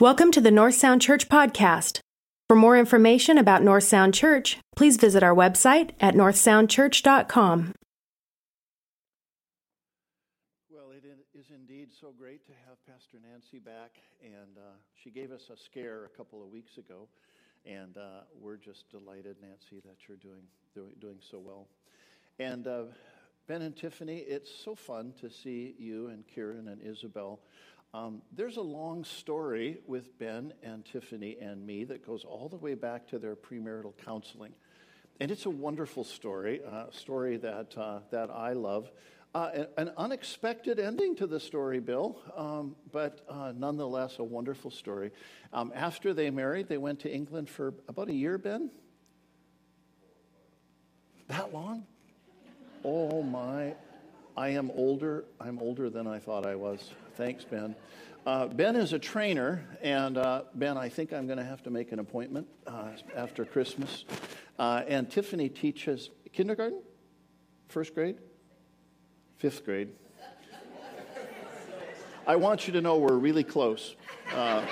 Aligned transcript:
Welcome 0.00 0.32
to 0.32 0.40
the 0.40 0.50
North 0.50 0.74
Sound 0.74 1.02
Church 1.02 1.28
podcast. 1.28 2.00
For 2.48 2.56
more 2.56 2.76
information 2.76 3.38
about 3.38 3.62
North 3.62 3.84
Sound 3.84 4.12
Church, 4.12 4.58
please 4.74 4.96
visit 4.96 5.22
our 5.22 5.32
website 5.32 5.90
at 6.00 6.14
northsoundchurch.com. 6.14 7.74
Well, 10.68 10.90
it 10.90 11.04
is 11.38 11.46
indeed 11.54 11.90
so 11.92 12.12
great 12.18 12.44
to 12.46 12.52
have 12.66 12.84
Pastor 12.84 13.18
Nancy 13.22 13.60
back, 13.60 13.98
and 14.20 14.58
uh, 14.58 14.72
she 15.00 15.10
gave 15.10 15.30
us 15.30 15.48
a 15.52 15.56
scare 15.56 16.06
a 16.06 16.16
couple 16.16 16.42
of 16.42 16.48
weeks 16.48 16.76
ago, 16.76 17.06
and 17.64 17.96
uh, 17.96 18.22
we're 18.36 18.56
just 18.56 18.90
delighted, 18.90 19.36
Nancy, 19.40 19.80
that 19.84 20.08
you're 20.08 20.16
doing 20.16 20.42
doing, 21.00 21.20
so 21.20 21.38
well. 21.38 21.68
And 22.40 22.66
uh, 22.66 22.86
Ben 23.46 23.62
and 23.62 23.76
Tiffany, 23.76 24.24
it's 24.26 24.52
so 24.52 24.74
fun 24.74 25.14
to 25.20 25.30
see 25.30 25.76
you 25.78 26.08
and 26.08 26.26
Kieran 26.26 26.66
and 26.66 26.82
Isabel 26.82 27.38
um, 27.94 28.22
there's 28.32 28.56
a 28.56 28.62
long 28.62 29.04
story 29.04 29.78
with 29.86 30.18
Ben 30.18 30.52
and 30.64 30.84
Tiffany 30.84 31.36
and 31.40 31.64
me 31.64 31.84
that 31.84 32.04
goes 32.04 32.24
all 32.24 32.48
the 32.48 32.56
way 32.56 32.74
back 32.74 33.06
to 33.08 33.20
their 33.20 33.36
premarital 33.36 33.92
counseling. 34.04 34.52
And 35.20 35.30
it's 35.30 35.46
a 35.46 35.50
wonderful 35.50 36.02
story, 36.02 36.60
a 36.66 36.68
uh, 36.68 36.90
story 36.90 37.36
that, 37.36 37.78
uh, 37.78 38.00
that 38.10 38.30
I 38.30 38.52
love. 38.52 38.90
Uh, 39.32 39.66
an, 39.76 39.92
unexpected 39.96 40.80
ending 40.80 41.14
to 41.16 41.28
the 41.28 41.38
story, 41.38 41.78
Bill, 41.78 42.20
um, 42.36 42.74
but 42.90 43.24
uh, 43.28 43.52
nonetheless 43.56 44.18
a 44.18 44.24
wonderful 44.24 44.72
story. 44.72 45.12
Um, 45.52 45.70
after 45.72 46.12
they 46.12 46.30
married, 46.30 46.68
they 46.68 46.78
went 46.78 46.98
to 47.00 47.12
England 47.12 47.48
for 47.48 47.74
about 47.88 48.08
a 48.08 48.12
year, 48.12 48.38
Ben? 48.38 48.70
That 51.28 51.54
long? 51.54 51.86
Oh 52.84 53.22
my, 53.22 53.74
I 54.36 54.48
am 54.48 54.72
older. 54.72 55.26
I'm 55.40 55.60
older 55.60 55.90
than 55.90 56.08
I 56.08 56.18
thought 56.18 56.44
I 56.44 56.56
was. 56.56 56.90
Thanks, 57.16 57.44
Ben. 57.44 57.76
Uh, 58.26 58.48
ben 58.48 58.74
is 58.74 58.92
a 58.92 58.98
trainer, 58.98 59.64
and 59.82 60.18
uh, 60.18 60.42
Ben, 60.54 60.76
I 60.76 60.88
think 60.88 61.12
I'm 61.12 61.26
going 61.26 61.38
to 61.38 61.44
have 61.44 61.62
to 61.62 61.70
make 61.70 61.92
an 61.92 62.00
appointment 62.00 62.48
uh, 62.66 62.88
after 63.14 63.44
Christmas. 63.44 64.04
Uh, 64.58 64.82
and 64.88 65.08
Tiffany 65.08 65.48
teaches 65.48 66.10
kindergarten, 66.32 66.82
first 67.68 67.94
grade, 67.94 68.16
fifth 69.36 69.64
grade. 69.64 69.90
I 72.26 72.34
want 72.34 72.66
you 72.66 72.72
to 72.72 72.80
know 72.80 72.98
we're 72.98 73.12
really 73.12 73.44
close. 73.44 73.94
Uh, 74.34 74.66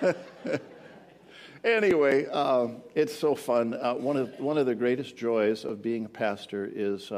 anyway, 1.64 2.24
um, 2.28 2.76
it's 2.94 3.14
so 3.14 3.34
fun. 3.34 3.74
Uh, 3.74 3.92
one 3.94 4.16
of 4.16 4.40
one 4.40 4.56
of 4.56 4.64
the 4.64 4.74
greatest 4.74 5.14
joys 5.14 5.66
of 5.66 5.82
being 5.82 6.06
a 6.06 6.08
pastor 6.08 6.70
is 6.72 7.12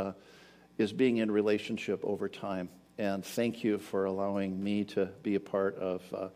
is 0.79 0.93
being 0.93 1.19
in 1.19 1.31
relationship 1.31 2.01
over 2.03 2.29
time. 2.29 2.71
And 2.99 3.25
thank 3.25 3.63
you 3.63 3.79
for 3.79 4.07
allowing 4.07 4.61
me 4.61 4.83
to 4.87 5.07
be 5.23 5.37
a 5.37 5.41
part 5.41 5.77
of 5.77 6.03
uh, 6.13 6.29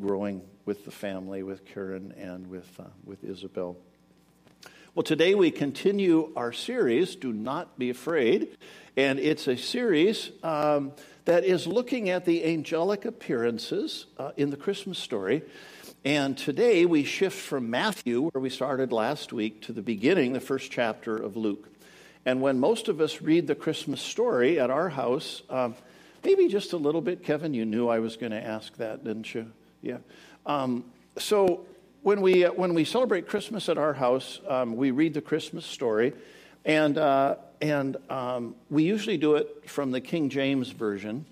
growing 0.00 0.40
with 0.64 0.86
the 0.86 0.90
family, 0.90 1.42
with 1.42 1.66
Karen 1.66 2.14
and 2.16 2.46
with, 2.46 2.68
uh, 2.80 2.84
with 3.04 3.22
Isabel. 3.22 3.76
Well, 4.94 5.02
today 5.02 5.34
we 5.34 5.50
continue 5.50 6.32
our 6.34 6.54
series, 6.54 7.16
Do 7.16 7.34
Not 7.34 7.78
Be 7.78 7.90
Afraid. 7.90 8.56
And 8.96 9.18
it's 9.18 9.46
a 9.46 9.58
series 9.58 10.30
um, 10.42 10.92
that 11.26 11.44
is 11.44 11.66
looking 11.66 12.08
at 12.08 12.24
the 12.24 12.46
angelic 12.46 13.04
appearances 13.04 14.06
uh, 14.16 14.30
in 14.38 14.48
the 14.48 14.56
Christmas 14.56 14.98
story. 14.98 15.42
And 16.02 16.38
today 16.38 16.86
we 16.86 17.04
shift 17.04 17.38
from 17.38 17.68
Matthew, 17.68 18.30
where 18.30 18.40
we 18.40 18.48
started 18.48 18.90
last 18.90 19.34
week, 19.34 19.60
to 19.62 19.74
the 19.74 19.82
beginning, 19.82 20.32
the 20.32 20.40
first 20.40 20.70
chapter 20.70 21.14
of 21.14 21.36
Luke. 21.36 21.68
And 22.24 22.40
when 22.40 22.58
most 22.58 22.88
of 22.88 23.02
us 23.02 23.20
read 23.20 23.48
the 23.48 23.54
Christmas 23.54 24.00
story 24.00 24.58
at 24.58 24.70
our 24.70 24.88
house, 24.88 25.42
um, 25.50 25.74
maybe 26.24 26.48
just 26.48 26.72
a 26.72 26.76
little 26.76 27.00
bit, 27.00 27.22
Kevin, 27.22 27.54
you 27.54 27.64
knew 27.64 27.88
I 27.88 27.98
was 27.98 28.16
going 28.16 28.32
to 28.32 28.42
ask 28.42 28.76
that, 28.76 29.04
didn't 29.04 29.34
you? 29.34 29.50
Yeah. 29.82 29.98
Um, 30.44 30.84
so 31.18 31.66
when 32.02 32.20
we, 32.20 32.44
uh, 32.44 32.52
when 32.52 32.74
we 32.74 32.84
celebrate 32.84 33.26
Christmas 33.26 33.68
at 33.68 33.78
our 33.78 33.94
house, 33.94 34.40
um, 34.48 34.76
we 34.76 34.90
read 34.90 35.14
the 35.14 35.20
Christmas 35.20 35.66
story, 35.66 36.12
and, 36.64 36.98
uh, 36.98 37.36
and 37.60 37.96
um, 38.10 38.54
we 38.70 38.84
usually 38.84 39.16
do 39.16 39.36
it 39.36 39.68
from 39.68 39.90
the 39.90 40.00
King 40.00 40.28
James 40.28 40.70
Version. 40.70 41.26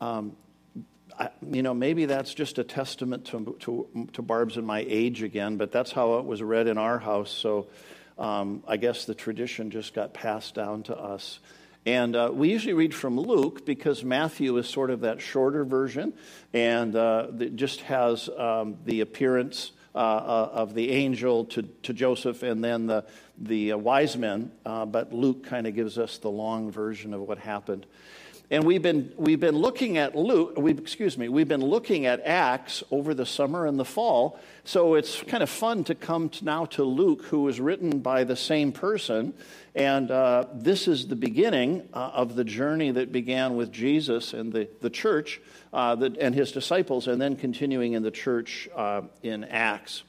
Um, 0.00 0.36
I, 1.18 1.30
you 1.50 1.62
know, 1.62 1.72
maybe 1.72 2.04
that's 2.04 2.34
just 2.34 2.58
a 2.58 2.64
testament 2.64 3.24
to, 3.26 3.56
to, 3.60 4.08
to 4.12 4.22
Barb's 4.22 4.58
and 4.58 4.66
my 4.66 4.84
age 4.86 5.22
again, 5.22 5.56
but 5.56 5.72
that's 5.72 5.92
how 5.92 6.18
it 6.18 6.26
was 6.26 6.42
read 6.42 6.66
in 6.66 6.76
our 6.76 6.98
house. 6.98 7.30
So 7.30 7.68
um, 8.18 8.62
I 8.68 8.76
guess 8.76 9.06
the 9.06 9.14
tradition 9.14 9.70
just 9.70 9.94
got 9.94 10.12
passed 10.12 10.54
down 10.54 10.82
to 10.84 10.96
us. 10.96 11.40
And 11.86 12.16
uh, 12.16 12.30
we 12.32 12.50
usually 12.50 12.72
read 12.72 12.92
from 12.92 13.18
Luke 13.18 13.64
because 13.64 14.02
Matthew 14.02 14.56
is 14.56 14.68
sort 14.68 14.90
of 14.90 15.02
that 15.02 15.20
shorter 15.20 15.64
version 15.64 16.14
and 16.52 16.96
uh, 16.96 17.28
it 17.38 17.54
just 17.54 17.82
has 17.82 18.28
um, 18.28 18.78
the 18.84 19.00
appearance 19.02 19.70
uh, 19.94 19.98
uh 19.98 20.50
of 20.52 20.74
the 20.74 20.90
angel 20.90 21.46
to, 21.46 21.62
to 21.62 21.94
Joseph 21.94 22.42
and 22.42 22.62
then 22.62 22.86
the, 22.86 23.04
the 23.38 23.72
uh, 23.72 23.78
wise 23.78 24.16
men. 24.16 24.50
Uh, 24.66 24.84
but 24.84 25.12
Luke 25.12 25.46
kind 25.46 25.66
of 25.66 25.76
gives 25.76 25.96
us 25.96 26.18
the 26.18 26.28
long 26.28 26.72
version 26.72 27.14
of 27.14 27.20
what 27.20 27.38
happened. 27.38 27.86
And 28.48 28.62
we've 28.62 28.82
been, 28.82 29.12
we've 29.16 29.40
been 29.40 29.56
looking 29.56 29.98
at 29.98 30.14
Luke, 30.14 30.54
we, 30.56 30.70
excuse 30.70 31.18
me, 31.18 31.28
we've 31.28 31.48
been 31.48 31.64
looking 31.64 32.06
at 32.06 32.20
Acts 32.20 32.84
over 32.92 33.12
the 33.12 33.26
summer 33.26 33.66
and 33.66 33.76
the 33.76 33.84
fall. 33.84 34.38
So 34.62 34.94
it's 34.94 35.20
kind 35.22 35.42
of 35.42 35.50
fun 35.50 35.82
to 35.84 35.96
come 35.96 36.28
to 36.28 36.44
now 36.44 36.66
to 36.66 36.84
Luke, 36.84 37.24
who 37.24 37.42
was 37.42 37.58
written 37.58 37.98
by 37.98 38.22
the 38.22 38.36
same 38.36 38.70
person. 38.70 39.34
And 39.74 40.12
uh, 40.12 40.46
this 40.54 40.86
is 40.86 41.08
the 41.08 41.16
beginning 41.16 41.88
uh, 41.92 42.12
of 42.14 42.36
the 42.36 42.44
journey 42.44 42.92
that 42.92 43.10
began 43.10 43.56
with 43.56 43.72
Jesus 43.72 44.32
and 44.32 44.52
the, 44.52 44.68
the 44.80 44.90
church 44.90 45.40
uh, 45.72 45.96
that, 45.96 46.16
and 46.16 46.32
his 46.32 46.52
disciples, 46.52 47.08
and 47.08 47.20
then 47.20 47.34
continuing 47.34 47.94
in 47.94 48.04
the 48.04 48.12
church 48.12 48.68
uh, 48.76 49.02
in 49.24 49.42
Acts. 49.42 50.04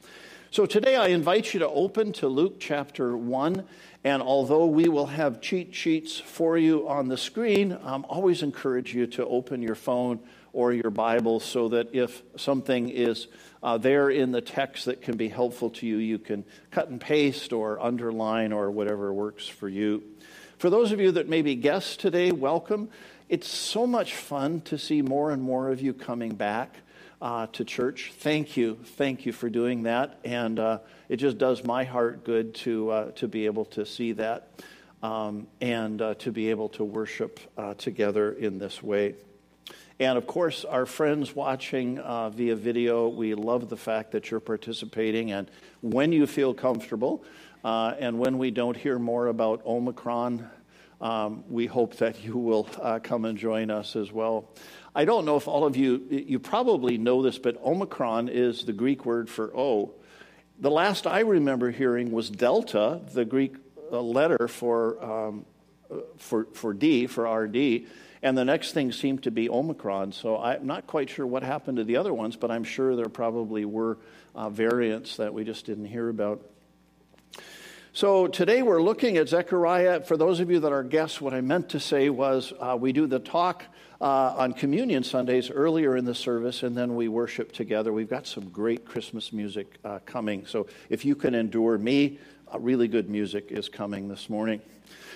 So 0.49 0.65
today 0.65 0.95
I 0.95 1.07
invite 1.07 1.53
you 1.53 1.59
to 1.59 1.67
open 1.67 2.13
to 2.13 2.29
Luke 2.29 2.55
chapter 2.57 3.17
1. 3.17 3.65
And 4.05 4.21
although 4.21 4.65
we 4.65 4.87
will 4.87 5.07
have 5.07 5.41
cheat 5.41 5.75
sheets 5.75 6.17
for 6.17 6.57
you 6.57 6.87
on 6.87 7.09
the 7.09 7.17
screen, 7.17 7.73
I 7.73 7.97
always 7.97 8.43
encourage 8.43 8.95
you 8.95 9.07
to 9.07 9.25
open 9.25 9.61
your 9.61 9.75
phone 9.75 10.19
or 10.53 10.71
your 10.71 10.89
Bible 10.89 11.41
so 11.41 11.67
that 11.69 11.93
if 11.93 12.23
something 12.37 12.87
is 12.87 13.27
uh, 13.61 13.77
there 13.77 14.09
in 14.09 14.31
the 14.31 14.39
text 14.39 14.85
that 14.85 15.01
can 15.01 15.17
be 15.17 15.27
helpful 15.27 15.69
to 15.71 15.85
you, 15.85 15.97
you 15.97 16.17
can 16.17 16.45
cut 16.71 16.87
and 16.87 17.01
paste 17.01 17.51
or 17.51 17.81
underline 17.81 18.53
or 18.53 18.71
whatever 18.71 19.13
works 19.13 19.49
for 19.49 19.67
you. 19.67 20.01
For 20.59 20.69
those 20.69 20.93
of 20.93 21.01
you 21.01 21.11
that 21.11 21.27
may 21.27 21.41
be 21.41 21.55
guests 21.55 21.97
today, 21.97 22.31
welcome. 22.31 22.87
It's 23.27 23.49
so 23.49 23.85
much 23.85 24.15
fun 24.15 24.61
to 24.61 24.77
see 24.77 25.01
more 25.01 25.31
and 25.31 25.41
more 25.41 25.69
of 25.69 25.81
you 25.81 25.93
coming 25.93 26.35
back 26.35 26.77
uh, 27.21 27.47
to 27.47 27.65
church. 27.65 28.11
Thank 28.15 28.57
you. 28.57 28.77
Thank 28.83 29.25
you 29.25 29.31
for 29.31 29.49
doing 29.49 29.83
that. 29.83 30.19
And 30.23 30.59
uh, 30.59 30.79
it 31.09 31.17
just 31.17 31.37
does 31.37 31.63
my 31.63 31.83
heart 31.83 32.23
good 32.23 32.53
to, 32.55 32.91
uh, 32.91 33.11
to 33.11 33.27
be 33.27 33.45
able 33.45 33.65
to 33.65 33.85
see 33.85 34.11
that 34.13 34.49
um, 35.01 35.47
and 35.61 36.01
uh, 36.01 36.13
to 36.15 36.31
be 36.31 36.49
able 36.49 36.69
to 36.69 36.83
worship 36.83 37.39
uh, 37.57 37.73
together 37.75 38.31
in 38.31 38.59
this 38.59 38.83
way. 38.83 39.15
And 39.99 40.17
of 40.17 40.27
course, 40.27 40.63
our 40.63 40.85
friends 40.85 41.35
watching 41.35 41.97
uh, 41.97 42.29
via 42.29 42.55
video, 42.55 43.07
we 43.07 43.33
love 43.33 43.67
the 43.67 43.77
fact 43.77 44.11
that 44.11 44.29
you're 44.29 44.39
participating. 44.39 45.31
And 45.31 45.49
when 45.81 46.11
you 46.11 46.27
feel 46.27 46.53
comfortable, 46.53 47.23
and 47.63 48.19
when 48.19 48.37
we 48.37 48.51
don't 48.51 48.77
hear 48.77 48.99
more 48.99 49.27
about 49.27 49.65
Omicron, 49.65 50.47
um, 51.01 51.43
we 51.49 51.65
hope 51.65 51.95
that 51.97 52.23
you 52.23 52.37
will 52.37 52.63
come 53.03 53.25
and 53.25 53.37
join 53.37 53.71
us 53.71 53.95
as 53.95 54.11
well. 54.11 54.49
I 54.95 55.05
don't 55.05 55.25
know 55.25 55.37
if 55.37 55.47
all 55.47 55.65
of 55.65 55.77
you, 55.77 56.05
you 56.09 56.39
probably 56.39 56.97
know 56.97 57.21
this, 57.21 57.37
but 57.37 57.61
Omicron 57.63 58.29
is 58.29 58.65
the 58.65 58.73
Greek 58.73 59.05
word 59.05 59.29
for 59.29 59.55
O. 59.55 59.93
The 60.59 60.71
last 60.71 61.05
I 61.05 61.19
remember 61.19 61.69
hearing 61.69 62.11
was 62.11 62.29
Delta, 62.29 63.01
the 63.13 63.25
Greek 63.25 63.55
uh, 63.91 64.01
letter 64.01 64.47
for, 64.47 65.03
um, 65.03 65.45
uh, 65.91 65.97
for, 66.17 66.47
for 66.53 66.73
D, 66.73 67.05
for 67.07 67.31
RD. 67.31 67.85
And 68.23 68.35
the 68.37 68.45
next 68.45 68.73
thing 68.73 68.91
seemed 68.91 69.23
to 69.23 69.31
be 69.31 69.49
Omicron. 69.49 70.11
So 70.11 70.37
I'm 70.37 70.65
not 70.65 70.87
quite 70.87 71.09
sure 71.09 71.27
what 71.27 71.43
happened 71.43 71.77
to 71.77 71.83
the 71.83 71.97
other 71.97 72.13
ones, 72.13 72.35
but 72.35 72.49
I'm 72.49 72.63
sure 72.63 72.95
there 72.95 73.05
probably 73.05 73.65
were 73.65 73.99
uh, 74.33 74.49
variants 74.49 75.17
that 75.17 75.33
we 75.33 75.43
just 75.43 75.65
didn't 75.65 75.85
hear 75.85 76.09
about. 76.09 76.41
So 77.97 78.27
today 78.27 78.61
we're 78.61 78.79
looking 78.79 79.17
at 79.17 79.27
Zechariah. 79.27 80.01
For 80.01 80.17
those 80.17 80.39
of 80.39 80.51
you 80.51 80.59
that 80.59 80.71
are 80.71 80.83
guests, 80.83 81.19
what 81.19 81.33
I 81.33 81.41
meant 81.41 81.69
to 81.69 81.79
say 81.79 82.11
was 82.11 82.53
uh, 82.59 82.77
we 82.79 82.91
do 82.91 83.07
the 83.07 83.17
talk 83.17 83.63
uh, 83.99 84.35
on 84.37 84.53
Communion 84.53 85.03
Sundays 85.03 85.49
earlier 85.49 85.97
in 85.97 86.05
the 86.05 86.13
service, 86.13 86.61
and 86.61 86.77
then 86.77 86.95
we 86.95 87.07
worship 87.07 87.53
together. 87.53 87.91
We've 87.91 88.07
got 88.07 88.27
some 88.27 88.49
great 88.49 88.85
Christmas 88.85 89.33
music 89.33 89.79
uh, 89.83 89.97
coming. 90.05 90.45
So 90.45 90.67
if 90.91 91.05
you 91.05 91.15
can 91.15 91.33
endure 91.33 91.79
me, 91.79 92.19
uh, 92.53 92.59
really 92.59 92.87
good 92.87 93.09
music 93.09 93.47
is 93.49 93.67
coming 93.67 94.09
this 94.09 94.29
morning. 94.29 94.61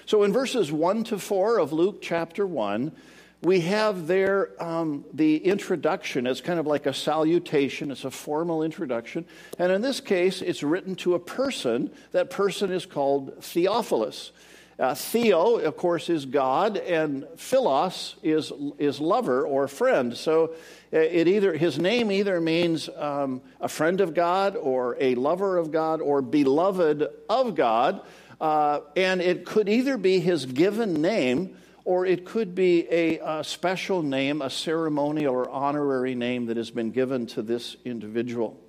So 0.08 0.24
in 0.24 0.34
verses 0.34 0.72
1 0.72 1.04
to 1.04 1.20
4 1.20 1.60
of 1.60 1.72
Luke 1.72 2.00
chapter 2.02 2.48
1, 2.48 2.92
we 3.42 3.62
have 3.62 4.06
there 4.06 4.52
um, 4.64 5.04
the 5.14 5.38
introduction. 5.38 6.28
It's 6.28 6.42
kind 6.42 6.60
of 6.60 6.68
like 6.68 6.86
a 6.86 6.94
salutation, 6.94 7.92
it's 7.92 8.06
a 8.06 8.12
formal 8.12 8.64
introduction. 8.64 9.26
And 9.58 9.72
in 9.72 9.82
this 9.82 10.00
case, 10.00 10.42
it's 10.42 10.62
written 10.62 10.96
to 10.98 11.16
a 11.16 11.20
person. 11.20 11.92
That 12.12 12.30
person 12.30 12.72
is 12.72 12.86
called 12.86 13.44
Theophilus. 13.44 14.32
Uh, 14.80 14.96
Theo, 14.96 15.58
of 15.58 15.78
course, 15.78 16.10
is 16.10 16.26
God, 16.26 16.78
and 16.78 17.28
Philos 17.38 18.16
is, 18.24 18.52
is 18.80 19.00
lover 19.00 19.46
or 19.46 19.68
friend. 19.68 20.18
So 20.18 20.56
uh, 20.94 20.98
it 20.98 21.28
either 21.28 21.54
his 21.54 21.78
name 21.78 22.12
either 22.12 22.42
means 22.42 22.90
um, 22.96 23.42
a 23.60 23.68
friend 23.68 24.02
of 24.02 24.16
God 24.16 24.56
or 24.56 24.98
a 25.00 25.14
lover 25.16 25.58
of 25.58 25.72
God 25.72 26.02
or 26.02 26.22
beloved 26.22 27.08
of 27.30 27.56
God. 27.56 28.02
Uh, 28.40 28.80
and 28.96 29.22
it 29.22 29.46
could 29.46 29.70
either 29.70 29.98
be 29.98 30.20
his 30.20 30.48
given 30.48 31.00
name 31.02 31.56
or 31.84 32.06
it 32.06 32.26
could 32.26 32.54
be 32.54 32.88
a, 32.92 33.20
a, 33.20 33.44
special 33.44 34.04
name, 34.04 34.42
a 34.42 34.50
ceremonial 34.50 35.34
or 35.34 35.50
honorary 35.50 36.16
name 36.16 36.46
that 36.48 36.58
has 36.58 36.72
been 36.72 36.92
given 36.92 37.26
to 37.28 37.42
this 37.42 37.76
individual. 37.86 38.60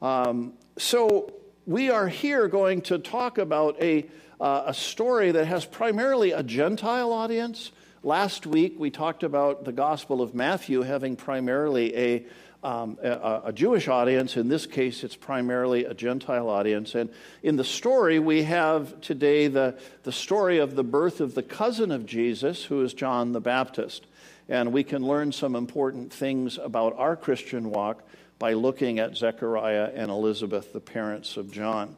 Um, 0.00 0.54
so 0.78 1.32
we 1.66 1.90
are 1.90 2.06
here 2.06 2.48
going 2.48 2.82
to 2.82 2.98
talk 2.98 3.38
about 3.38 3.80
a, 3.82 4.06
uh, 4.40 4.64
a 4.66 4.74
story 4.74 5.32
that 5.32 5.46
has 5.46 5.64
primarily 5.64 6.32
a 6.32 6.42
Gentile 6.42 7.12
audience. 7.12 7.72
Last 8.02 8.46
week 8.46 8.78
we 8.78 8.90
talked 8.90 9.24
about 9.24 9.64
the 9.64 9.72
Gospel 9.72 10.22
of 10.22 10.34
Matthew 10.34 10.82
having 10.82 11.16
primarily 11.16 11.96
a 11.96 12.26
um, 12.66 12.98
a, 13.00 13.42
a, 13.44 13.52
Jewish 13.52 13.86
audience. 13.86 14.36
In 14.36 14.48
this 14.48 14.66
case, 14.66 15.04
it's 15.04 15.14
primarily 15.14 15.84
a 15.84 15.94
Gentile 15.94 16.48
audience. 16.48 16.96
And 16.96 17.10
in 17.44 17.54
the 17.54 17.62
story, 17.62 18.18
we 18.18 18.42
have 18.42 19.00
today 19.00 19.46
the, 19.46 19.78
the 20.02 20.10
story 20.10 20.58
of 20.58 20.74
the 20.74 20.82
birth 20.82 21.20
of 21.20 21.36
the 21.36 21.44
cousin 21.44 21.92
of 21.92 22.06
Jesus, 22.06 22.64
who 22.64 22.82
is 22.82 22.92
John 22.92 23.30
the 23.30 23.40
Baptist. 23.40 24.04
And 24.48 24.72
we 24.72 24.82
can 24.82 25.06
learn 25.06 25.30
some 25.30 25.54
important 25.54 26.12
things 26.12 26.58
about 26.58 26.96
our 26.98 27.14
Christian 27.14 27.70
walk 27.70 28.02
by 28.40 28.54
looking 28.54 28.98
at 28.98 29.16
Zechariah 29.16 29.92
and 29.94 30.10
Elizabeth, 30.10 30.72
the 30.72 30.80
parents 30.80 31.36
of 31.36 31.52
John. 31.52 31.94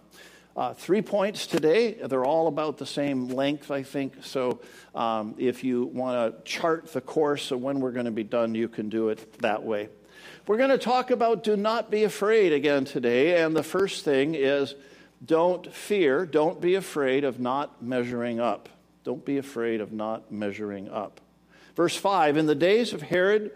Uh, 0.55 0.75
three 0.75 1.01
points 1.01 1.47
today. 1.47 1.93
They're 1.95 2.27
all 2.27 2.47
about 2.47 2.77
the 2.77 2.87
same 2.87 3.29
length, 3.29 3.71
I 3.71 3.85
think. 3.85 4.17
So 4.23 4.61
um, 4.95 5.35
if 5.39 5.65
you 5.65 5.87
want 5.87 6.37
to 6.37 6.43
chart 6.43 6.93
the 6.93 7.01
course 7.01 7.53
of 7.53 7.63
when 7.63 7.81
we're 7.81 7.93
going 7.93 8.05
to 8.05 8.11
be 8.11 8.25
done, 8.25 8.55
you 8.55 8.69
can 8.69 8.91
do 8.91 9.09
it 9.09 9.41
that 9.41 9.63
way. 9.63 9.89
We're 10.49 10.57
going 10.57 10.71
to 10.71 10.79
talk 10.79 11.11
about 11.11 11.45
do 11.45 11.59
not 11.59 11.91
be 11.91 12.05
afraid 12.05 12.55
again 12.55 12.87
today. 12.87 13.43
And 13.43 13.55
the 13.55 13.63
first 13.63 14.03
thing 14.03 14.35
is 14.35 14.75
don't 15.23 15.71
fear, 15.75 16.25
don't 16.25 16.59
be 16.59 16.75
afraid 16.75 17.25
of 17.25 17.39
not 17.39 17.83
measuring 17.83 18.41
up. 18.41 18.71
Don't 19.05 19.23
be 19.23 19.37
afraid 19.37 19.83
of 19.83 19.93
not 19.93 20.33
measuring 20.33 20.89
up. 20.89 21.21
Verse 21.77 21.95
5 21.95 22.39
In 22.39 22.47
the 22.47 22.55
days 22.55 22.95
of 22.95 23.03
Herod, 23.03 23.51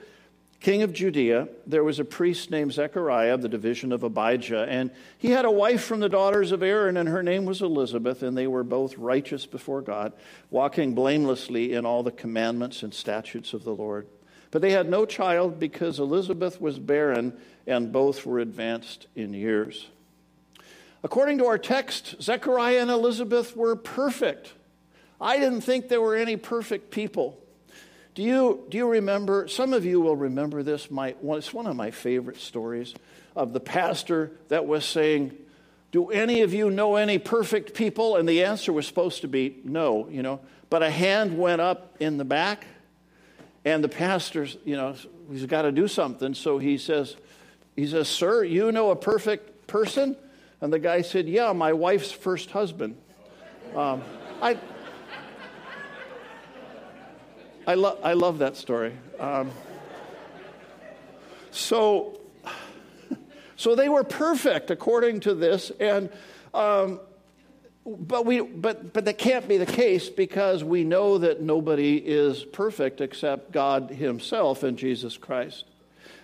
king 0.61 0.83
of 0.83 0.93
Judea, 0.93 1.49
there 1.67 1.83
was 1.83 1.99
a 1.99 2.05
priest 2.05 2.51
named 2.51 2.75
Zechariah 2.75 3.33
of 3.33 3.41
the 3.41 3.49
division 3.49 3.91
of 3.91 4.03
Abijah, 4.03 4.67
and 4.69 4.91
he 5.17 5.31
had 5.31 5.47
a 5.47 5.51
wife 5.51 5.83
from 5.83 6.01
the 6.01 6.11
daughters 6.11 6.53
of 6.53 6.63
Aaron, 6.63 6.99
and 6.99 7.09
her 7.09 7.23
name 7.23 7.47
was 7.47 7.63
Elizabeth, 7.63 8.23
and 8.23 8.37
they 8.37 8.47
were 8.47 8.65
both 8.65 8.99
righteous 8.99 9.47
before 9.47 9.81
God, 9.81 10.13
walking 10.51 10.95
blamelessly 10.95 11.73
in 11.73 11.87
all 11.87 12.03
the 12.03 12.13
commandments 12.13 12.83
and 12.83 12.93
statutes 12.93 13.55
of 13.55 13.65
the 13.65 13.75
Lord. 13.75 14.07
But 14.53 14.63
they 14.63 14.71
had 14.71 14.89
no 14.89 15.05
child 15.05 15.59
because 15.59 15.99
Elizabeth 15.99 16.61
was 16.61 16.79
barren 16.79 17.33
and 17.67 17.91
both 17.91 18.25
were 18.25 18.39
advanced 18.39 19.09
in 19.17 19.35
years. 19.35 19.89
According 21.03 21.39
to 21.39 21.47
our 21.47 21.59
text, 21.59 22.23
Zechariah 22.23 22.83
and 22.83 22.91
Elizabeth 22.91 23.57
were 23.57 23.75
perfect. 23.75 24.53
I 25.21 25.39
didn't 25.39 25.63
think 25.63 25.89
there 25.89 26.01
were 26.01 26.15
any 26.15 26.37
perfect 26.37 26.91
people. 26.91 27.41
Do 28.15 28.23
you, 28.23 28.67
do 28.69 28.77
you 28.77 28.87
remember? 28.87 29.49
Some 29.49 29.73
of 29.73 29.87
you 29.87 30.01
will 30.01 30.17
remember 30.17 30.63
this. 30.63 30.91
My, 30.91 31.15
it's 31.23 31.55
one 31.55 31.67
of 31.67 31.75
my 31.75 31.91
favorite 31.91 32.39
stories 32.39 32.95
of 33.35 33.55
the 33.55 33.61
pastor 33.61 34.33
that 34.49 34.67
was 34.67 34.85
saying, 34.85 35.33
Do 35.93 36.11
any 36.11 36.43
of 36.43 36.53
you 36.53 36.71
know 36.71 36.97
any 36.97 37.19
perfect 37.19 37.73
people? 37.73 38.17
And 38.17 38.29
the 38.29 38.45
answer 38.45 38.71
was 38.71 38.87
supposed 38.87 39.23
to 39.23 39.29
be 39.29 39.61
no, 39.65 40.09
you 40.11 40.23
know. 40.23 40.41
But 40.69 40.83
a 40.83 40.91
hand 40.91 41.39
went 41.39 41.63
up 41.63 41.97
in 42.01 42.19
the 42.19 42.25
back, 42.25 42.67
and 43.65 43.83
the 43.83 43.89
pastor, 43.89 44.47
you 44.65 44.77
know, 44.77 44.95
he's 45.31 45.47
got 45.47 45.63
to 45.63 45.73
do 45.73 45.87
something. 45.87 46.35
So 46.35 46.59
he 46.59 46.79
says, 46.79 47.17
he 47.77 47.87
says, 47.87 48.09
Sir, 48.09 48.45
you 48.45 48.73
know 48.73 48.91
a 48.91 48.97
perfect 48.97 49.67
person? 49.67 50.17
And 50.61 50.73
the 50.73 50.79
guy 50.79 51.03
said, 51.03 51.29
Yeah, 51.29 51.53
my 51.53 51.73
wife's 51.73 52.13
first 52.13 52.51
husband. 52.51 52.97
Um, 53.75 54.03
I, 54.41 54.59
I, 57.67 57.75
lo- 57.75 57.99
I 58.03 58.15
love 58.15 58.39
that 58.39 58.57
story. 58.57 58.95
Um, 59.19 59.51
so, 61.53 62.21
so 63.57 63.77
they 63.77 63.89
were 63.89 64.05
perfect 64.05 64.71
according 64.71 65.21
to 65.21 65.35
this, 65.35 65.71
and 65.79 66.11
um, 66.53 67.01
but, 67.85 68.25
we, 68.25 68.41
but, 68.41 68.93
but 68.93 69.05
that 69.07 69.19
can't 69.19 69.49
be 69.49 69.57
the 69.57 69.67
case 69.67 70.09
because 70.09 70.63
we 70.63 70.85
know 70.85 71.19
that 71.19 71.41
nobody 71.41 71.97
is 71.97 72.45
perfect 72.45 73.01
except 73.01 73.51
God 73.51 73.91
Himself 73.91 74.63
and 74.63 74.79
Jesus 74.79 75.17
Christ. 75.17 75.65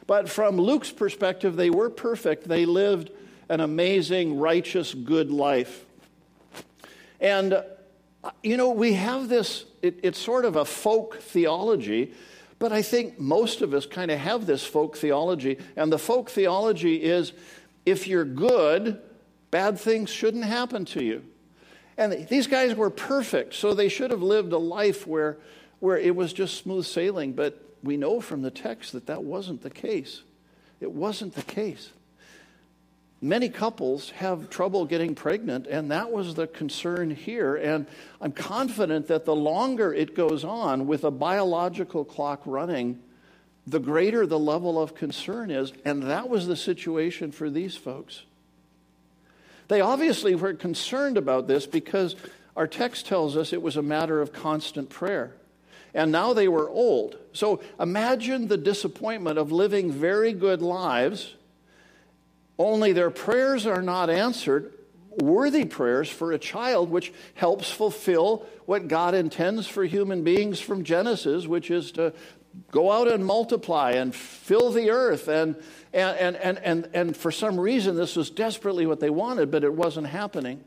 But 0.06 0.28
from 0.28 0.56
Luke's 0.56 0.92
perspective, 0.92 1.56
they 1.56 1.70
were 1.70 1.90
perfect. 1.90 2.48
They 2.48 2.64
lived 2.64 3.10
an 3.48 3.60
amazing, 3.60 4.38
righteous, 4.38 4.94
good 4.94 5.30
life. 5.30 5.84
And, 7.20 7.54
uh, 7.54 7.62
you 8.42 8.56
know, 8.56 8.70
we 8.70 8.92
have 8.94 9.28
this, 9.28 9.64
it, 9.82 9.98
it's 10.02 10.18
sort 10.18 10.44
of 10.44 10.56
a 10.56 10.64
folk 10.64 11.20
theology, 11.20 12.12
but 12.58 12.72
I 12.72 12.82
think 12.82 13.18
most 13.18 13.62
of 13.62 13.74
us 13.74 13.84
kind 13.84 14.10
of 14.10 14.18
have 14.18 14.46
this 14.46 14.64
folk 14.64 14.96
theology. 14.96 15.58
And 15.76 15.92
the 15.92 15.98
folk 15.98 16.30
theology 16.30 17.02
is 17.02 17.32
if 17.84 18.06
you're 18.06 18.24
good, 18.24 19.00
bad 19.50 19.78
things 19.78 20.10
shouldn't 20.10 20.44
happen 20.44 20.84
to 20.86 21.02
you. 21.02 21.24
And 21.98 22.28
these 22.28 22.46
guys 22.46 22.76
were 22.76 22.90
perfect, 22.90 23.54
so 23.54 23.74
they 23.74 23.88
should 23.88 24.12
have 24.12 24.22
lived 24.22 24.52
a 24.52 24.58
life 24.58 25.04
where, 25.04 25.36
where 25.80 25.98
it 25.98 26.14
was 26.14 26.32
just 26.32 26.56
smooth 26.56 26.86
sailing. 26.86 27.32
But 27.32 27.60
we 27.82 27.96
know 27.96 28.20
from 28.20 28.42
the 28.42 28.52
text 28.52 28.92
that 28.92 29.06
that 29.06 29.24
wasn't 29.24 29.62
the 29.62 29.70
case. 29.70 30.22
It 30.80 30.92
wasn't 30.92 31.34
the 31.34 31.42
case. 31.42 31.90
Many 33.20 33.48
couples 33.48 34.10
have 34.10 34.48
trouble 34.48 34.84
getting 34.84 35.16
pregnant, 35.16 35.66
and 35.66 35.90
that 35.90 36.12
was 36.12 36.36
the 36.36 36.46
concern 36.46 37.10
here. 37.10 37.56
And 37.56 37.84
I'm 38.20 38.30
confident 38.30 39.08
that 39.08 39.24
the 39.24 39.34
longer 39.34 39.92
it 39.92 40.14
goes 40.14 40.44
on 40.44 40.86
with 40.86 41.02
a 41.02 41.10
biological 41.10 42.04
clock 42.04 42.42
running, 42.46 43.00
the 43.66 43.80
greater 43.80 44.24
the 44.24 44.38
level 44.38 44.80
of 44.80 44.94
concern 44.94 45.50
is. 45.50 45.72
And 45.84 46.04
that 46.04 46.28
was 46.28 46.46
the 46.46 46.54
situation 46.54 47.32
for 47.32 47.50
these 47.50 47.76
folks. 47.76 48.22
They 49.68 49.80
obviously 49.80 50.34
were 50.34 50.54
concerned 50.54 51.16
about 51.16 51.46
this 51.46 51.66
because 51.66 52.16
our 52.56 52.66
text 52.66 53.06
tells 53.06 53.36
us 53.36 53.52
it 53.52 53.62
was 53.62 53.76
a 53.76 53.82
matter 53.82 54.20
of 54.20 54.32
constant 54.32 54.88
prayer. 54.88 55.34
And 55.94 56.10
now 56.10 56.32
they 56.32 56.48
were 56.48 56.68
old. 56.68 57.16
So 57.32 57.60
imagine 57.78 58.48
the 58.48 58.56
disappointment 58.56 59.38
of 59.38 59.52
living 59.52 59.92
very 59.92 60.32
good 60.32 60.60
lives, 60.60 61.34
only 62.58 62.92
their 62.92 63.10
prayers 63.10 63.66
are 63.66 63.82
not 63.82 64.10
answered, 64.10 64.72
worthy 65.20 65.64
prayers 65.64 66.08
for 66.08 66.32
a 66.32 66.38
child, 66.38 66.90
which 66.90 67.12
helps 67.34 67.70
fulfill 67.70 68.46
what 68.66 68.88
God 68.88 69.14
intends 69.14 69.66
for 69.66 69.84
human 69.84 70.24
beings 70.24 70.60
from 70.60 70.84
Genesis, 70.84 71.46
which 71.46 71.70
is 71.70 71.92
to 71.92 72.12
go 72.70 72.90
out 72.90 73.08
and 73.08 73.24
multiply 73.24 73.92
and 73.92 74.14
fill 74.14 74.72
the 74.72 74.90
earth 74.90 75.28
and 75.28 75.56
and, 75.92 76.36
and, 76.36 76.58
and, 76.58 76.88
and, 76.92 77.16
for 77.16 77.30
some 77.30 77.58
reason, 77.58 77.96
this 77.96 78.14
was 78.14 78.30
desperately 78.30 78.86
what 78.86 79.00
they 79.00 79.10
wanted, 79.10 79.50
but 79.50 79.64
it 79.64 79.72
wasn't 79.72 80.06
happening. 80.06 80.62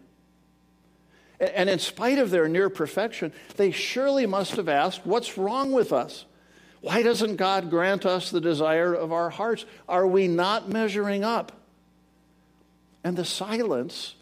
And 1.39 1.69
in 1.69 1.79
spite 1.79 2.17
of 2.17 2.29
their 2.31 2.47
near 2.47 2.69
perfection, 2.69 3.31
they 3.57 3.71
surely 3.71 4.25
must 4.25 4.55
have 4.55 4.69
asked, 4.69 5.05
What's 5.05 5.37
wrong 5.37 5.71
with 5.71 5.91
us? 5.91 6.25
Why 6.81 7.03
doesn't 7.03 7.35
God 7.35 7.69
grant 7.69 8.05
us 8.05 8.31
the 8.31 8.41
desire 8.41 8.93
of 8.93 9.11
our 9.11 9.29
hearts? 9.29 9.65
Are 9.87 10.07
we 10.07 10.27
not 10.27 10.69
measuring 10.69 11.23
up? 11.23 11.51
And 13.03 13.15
the 13.15 13.25
silence 13.25 14.15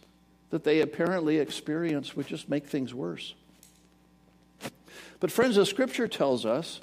that 0.49 0.63
they 0.63 0.81
apparently 0.81 1.37
experienced 1.37 2.17
would 2.17 2.27
just 2.27 2.49
make 2.49 2.67
things 2.67 2.93
worse. 2.93 3.33
But, 5.19 5.31
friends, 5.31 5.55
the 5.55 5.65
scripture 5.65 6.07
tells 6.07 6.45
us 6.45 6.81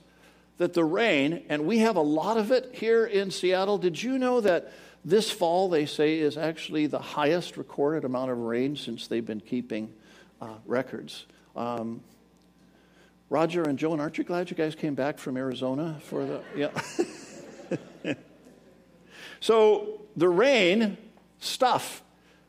that 0.58 0.72
the 0.72 0.84
rain, 0.84 1.44
and 1.48 1.66
we 1.66 1.78
have 1.78 1.96
a 1.96 2.02
lot 2.02 2.36
of 2.36 2.50
it 2.50 2.70
here 2.72 3.04
in 3.04 3.30
Seattle. 3.30 3.78
Did 3.78 4.02
you 4.02 4.18
know 4.18 4.40
that 4.40 4.72
this 5.04 5.30
fall, 5.30 5.68
they 5.68 5.86
say, 5.86 6.18
is 6.18 6.36
actually 6.36 6.86
the 6.86 6.98
highest 6.98 7.56
recorded 7.56 8.04
amount 8.04 8.30
of 8.30 8.38
rain 8.38 8.76
since 8.76 9.06
they've 9.06 9.24
been 9.24 9.40
keeping 9.40 9.92
uh, 10.40 10.54
records? 10.64 11.26
Um, 11.54 12.00
Roger 13.28 13.64
and 13.64 13.78
Joan, 13.78 14.00
aren't 14.00 14.18
you 14.18 14.24
glad 14.24 14.50
you 14.50 14.56
guys 14.56 14.74
came 14.74 14.94
back 14.94 15.18
from 15.18 15.36
Arizona 15.36 16.00
for 16.04 16.24
the. 16.24 16.42
Yeah. 16.54 18.14
so 19.40 20.00
the 20.16 20.28
rain 20.28 20.96
stuff. 21.40 22.02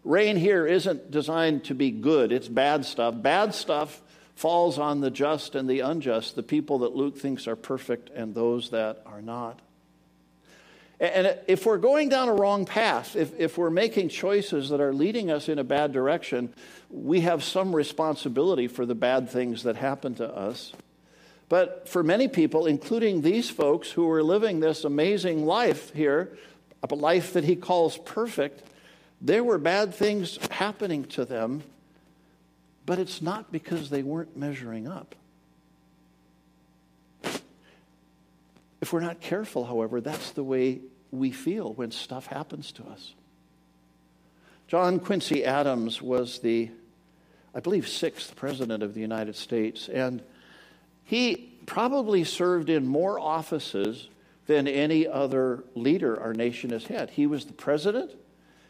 Rain 0.03 0.37
here 0.37 0.65
isn't 0.65 1.11
designed 1.11 1.65
to 1.65 1.75
be 1.75 1.91
good, 1.91 2.31
it's 2.31 2.47
bad 2.47 2.85
stuff. 2.85 3.21
Bad 3.21 3.53
stuff 3.53 4.01
falls 4.38 4.77
on 4.77 5.01
the 5.01 5.10
just 5.10 5.56
and 5.56 5.67
the 5.67 5.79
unjust, 5.79 6.36
the 6.36 6.44
people 6.44 6.79
that 6.79 6.96
Luke 6.96 7.17
thinks 7.17 7.48
are 7.48 7.56
perfect 7.56 8.12
and 8.12 8.36
those 8.36 8.70
that 8.70 9.01
are 9.08 9.22
not. 9.22 9.60
And 11.00 11.36
if 11.48 11.65
we're 11.65 11.79
going 11.79 12.10
down 12.10 12.29
a 12.29 12.34
wrong 12.34 12.65
path, 12.65 13.15
if, 13.15 13.39
if 13.39 13.58
we're 13.58 13.72
making 13.72 14.10
choices 14.10 14.70
that 14.70 14.79
are 14.79 14.94
leading 14.94 15.32
us 15.32 15.50
in 15.50 15.58
a 15.58 15.63
bad 15.63 15.91
direction, 15.91 16.53
we 16.91 17.22
have 17.22 17.44
some 17.44 17.75
responsibility 17.75 18.67
for 18.67 18.86
the 18.86 18.94
bad 18.94 19.27
things 19.27 19.63
that 19.63 19.75
happen 19.75 20.13
to 20.15 20.32
us. 20.32 20.72
But 21.50 21.89
for 21.89 22.03
many 22.03 22.27
people, 22.27 22.67
including 22.67 23.22
these 23.22 23.50
folks 23.50 23.89
who 23.89 24.08
are 24.12 24.22
living 24.22 24.60
this 24.60 24.84
amazing 24.84 25.48
life 25.48 25.91
here, 25.96 26.38
a 26.88 26.94
life 26.94 27.34
that 27.34 27.44
he 27.44 27.56
calls 27.56 27.98
perfect, 27.98 28.62
there 29.20 29.44
were 29.44 29.58
bad 29.58 29.96
things 29.96 30.38
happening 30.51 31.06
to 31.06 31.25
them, 31.25 31.63
but 32.88 33.00
it's 33.00 33.22
not 33.22 33.51
because 33.51 33.89
they 33.89 34.01
weren't 34.01 34.38
measuring 34.38 34.88
up. 34.88 35.13
If 38.79 38.94
we're 38.94 39.01
not 39.01 39.20
careful, 39.20 39.65
however, 39.65 40.00
that's 40.00 40.32
the 40.32 40.44
way 40.44 40.79
we 41.12 41.32
feel 41.32 41.74
when 41.74 41.91
stuff 41.91 42.27
happens 42.27 42.72
to 42.72 42.84
us. 42.86 43.13
John 44.70 45.00
Quincy 45.00 45.44
Adams 45.44 46.01
was 46.01 46.39
the, 46.39 46.72
I 47.53 47.60
believe, 47.60 47.89
sixth 47.89 48.38
president 48.38 48.82
of 48.82 48.94
the 48.94 49.01
United 49.01 49.36
States, 49.36 49.89
and 49.89 50.24
he 51.03 51.53
probably 51.65 52.24
served 52.24 52.70
in 52.70 52.88
more 52.88 53.20
offices 53.20 54.08
than 54.46 54.65
any 54.65 55.06
other 55.06 55.65
leader 55.75 56.17
our 56.22 56.34
nation 56.34 56.70
has 56.70 56.86
had. 56.86 57.10
He 57.10 57.27
was 57.27 57.46
the 57.46 57.53
president, 57.53 58.12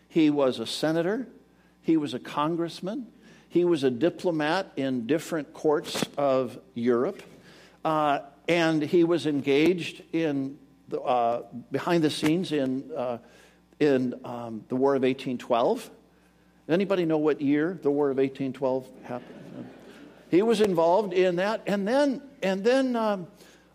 he 0.10 0.32
was 0.32 0.60
a 0.60 0.66
senator, 0.66 1.28
he 1.84 1.98
was 1.98 2.16
a 2.16 2.20
congressman, 2.20 3.08
he 3.50 3.66
was 3.66 3.84
a 3.84 3.90
diplomat 3.90 4.72
in 4.76 5.08
different 5.08 5.54
courts 5.54 6.06
of 6.18 6.60
Europe. 6.74 7.22
Uh, 7.84 8.20
and 8.48 8.82
he 8.82 9.04
was 9.04 9.26
engaged 9.26 10.04
in 10.14 10.58
the, 10.90 11.02
uh, 11.02 11.44
behind 11.72 12.04
the 12.04 12.10
scenes 12.10 12.52
in, 12.52 12.90
uh, 12.96 13.18
in 13.80 14.20
um, 14.24 14.64
the 14.70 14.76
War 14.76 14.96
of 14.96 15.04
1812. 15.04 15.90
Anybody 16.70 17.06
know 17.06 17.18
what 17.18 17.42
year 17.42 17.80
the 17.82 17.92
War 17.92 18.10
of 18.10 18.18
1812 18.18 18.88
happened? 19.04 19.38
He 20.30 20.42
was 20.42 20.60
involved 20.60 21.14
in 21.14 21.38
that, 21.38 21.62
and 21.66 21.88
then 21.88 22.22
and 22.44 22.64
then 22.64 22.96
um, 22.96 23.28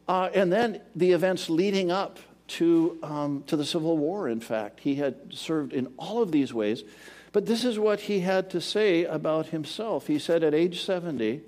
uh, 0.07 0.29
and 0.35 0.53
then 0.53 0.83
the 0.95 1.13
events 1.13 1.49
leading 1.49 1.91
up 1.91 2.19
to 2.49 2.99
um, 3.03 3.45
to 3.47 3.57
the 3.57 3.65
Civil 3.65 3.97
War. 3.97 4.29
In 4.29 4.41
fact, 4.41 4.81
he 4.81 4.97
had 4.97 5.17
served 5.31 5.73
in 5.73 5.91
all 5.97 6.23
of 6.23 6.31
these 6.31 6.53
ways. 6.53 6.85
But 7.33 7.47
this 7.47 7.65
is 7.65 7.79
what 7.79 8.01
he 8.01 8.21
had 8.21 8.51
to 8.51 8.61
say 8.61 9.05
about 9.05 9.47
himself. 9.47 10.07
He 10.07 10.19
said, 10.19 10.45
at 10.45 10.55
age 10.55 10.85
70, 10.85 11.41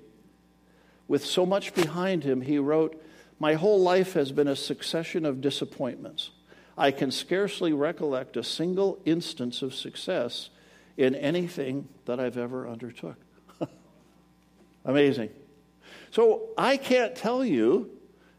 with 1.07 1.23
so 1.23 1.45
much 1.45 1.73
behind 1.75 2.23
him, 2.23 2.41
he 2.41 2.57
wrote, 2.57 3.01
my 3.39 3.53
whole 3.53 3.79
life 3.79 4.13
has 4.13 4.31
been 4.31 4.47
a 4.47 4.55
succession 4.55 5.25
of 5.25 5.41
disappointments. 5.41 6.31
I 6.77 6.91
can 6.91 7.11
scarcely 7.11 7.73
recollect 7.73 8.37
a 8.37 8.43
single 8.43 8.99
instance 9.05 9.61
of 9.61 9.73
success 9.73 10.49
in 10.97 11.15
anything 11.15 11.87
that 12.05 12.19
I've 12.19 12.37
ever 12.37 12.67
undertook. 12.67 13.17
Amazing. 14.85 15.29
So 16.11 16.49
I 16.57 16.77
can't 16.77 17.15
tell 17.15 17.43
you, 17.43 17.91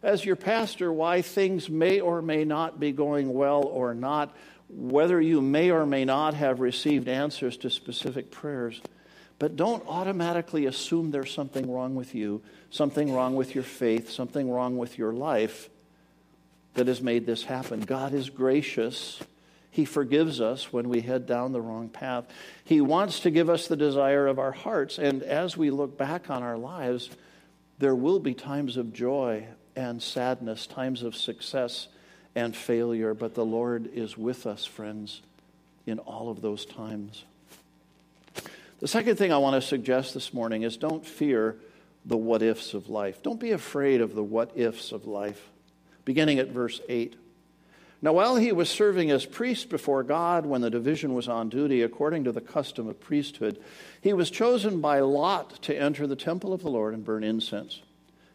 as 0.03 0.25
your 0.25 0.37
pastor, 0.37 0.93
why 0.93 1.23
things 1.23 1.69
may 1.69 2.01
or 2.01 2.23
may 2.23 2.45
not 2.45 2.81
be 2.81 2.93
going 2.93 3.33
well 3.33 3.65
or 3.65 3.95
not, 3.95 4.35
whether 4.69 5.21
you 5.21 5.41
may 5.41 5.71
or 5.71 5.87
may 5.87 6.05
not 6.05 6.35
have 6.35 6.61
received 6.61 7.09
answers 7.09 7.57
to 7.59 7.71
specific 7.71 8.31
prayers. 8.31 8.81
But 9.39 9.57
don't 9.57 9.87
automatically 9.87 10.67
assume 10.67 11.11
there's 11.11 11.33
something 11.33 11.71
wrong 11.71 11.95
with 11.95 12.15
you, 12.15 12.43
something 12.71 13.13
wrong 13.13 13.37
with 13.37 13.55
your 13.55 13.65
faith, 13.65 14.11
something 14.11 14.51
wrong 14.51 14.79
with 14.79 14.99
your 14.99 15.13
life 15.13 15.69
that 16.75 16.87
has 16.87 17.03
made 17.03 17.27
this 17.27 17.45
happen. 17.45 17.81
God 17.81 18.15
is 18.15 18.31
gracious. 18.31 19.21
He 19.71 19.85
forgives 19.85 20.41
us 20.41 20.73
when 20.73 20.89
we 20.89 21.03
head 21.03 21.27
down 21.27 21.53
the 21.53 21.61
wrong 21.61 21.91
path. 21.91 22.25
He 22.65 22.81
wants 22.81 23.21
to 23.21 23.31
give 23.31 23.51
us 23.51 23.69
the 23.69 23.77
desire 23.77 24.27
of 24.27 24.39
our 24.39 24.53
hearts. 24.53 24.99
And 24.99 25.23
as 25.23 25.57
we 25.57 25.71
look 25.71 25.99
back 25.99 26.31
on 26.31 26.43
our 26.43 26.57
lives, 26.57 27.11
there 27.79 27.95
will 27.95 28.19
be 28.19 28.33
times 28.33 28.79
of 28.79 28.95
joy 28.95 29.47
and 29.75 30.03
sadness, 30.03 30.67
times 30.67 31.03
of 31.03 31.15
success 31.15 31.89
and 32.37 32.55
failure. 32.55 33.15
But 33.15 33.35
the 33.35 33.45
Lord 33.45 33.91
is 33.93 34.17
with 34.17 34.47
us, 34.47 34.65
friends, 34.65 35.23
in 35.87 35.99
all 35.99 36.31
of 36.31 36.43
those 36.43 36.65
times. 36.65 37.25
The 38.79 38.87
second 38.87 39.17
thing 39.17 39.33
I 39.33 39.39
want 39.39 39.61
to 39.61 39.67
suggest 39.67 40.15
this 40.15 40.35
morning 40.35 40.63
is 40.63 40.77
don't 40.77 41.05
fear 41.05 41.57
the 42.05 42.17
what 42.17 42.43
ifs 42.43 42.75
of 42.75 42.89
life. 42.89 43.23
Don't 43.23 43.41
be 43.41 43.51
afraid 43.51 44.01
of 44.01 44.15
the 44.15 44.23
what 44.23 44.53
ifs 44.55 44.93
of 44.93 45.07
life. 45.07 45.49
Beginning 46.05 46.39
at 46.39 46.49
verse 46.49 46.81
8. 46.89 47.17
Now, 48.03 48.13
while 48.13 48.37
he 48.37 48.53
was 48.53 48.69
serving 48.69 49.11
as 49.11 49.25
priest 49.25 49.71
before 49.71 50.03
God 50.03 50.45
when 50.45 50.61
the 50.61 50.71
division 50.71 51.15
was 51.15 51.29
on 51.29 51.49
duty, 51.49 51.83
according 51.83 52.25
to 52.25 52.33
the 52.33 52.43
custom 52.43 52.87
of 52.87 53.01
priesthood, 53.01 53.59
he 54.03 54.13
was 54.13 54.31
chosen 54.31 54.83
by 54.83 55.01
Lot 55.01 55.63
to 55.63 55.75
enter 55.75 56.07
the 56.07 56.15
temple 56.15 56.53
of 56.53 56.63
the 56.63 56.69
Lord 56.69 56.93
and 56.93 57.05
burn 57.05 57.25
incense. 57.25 57.81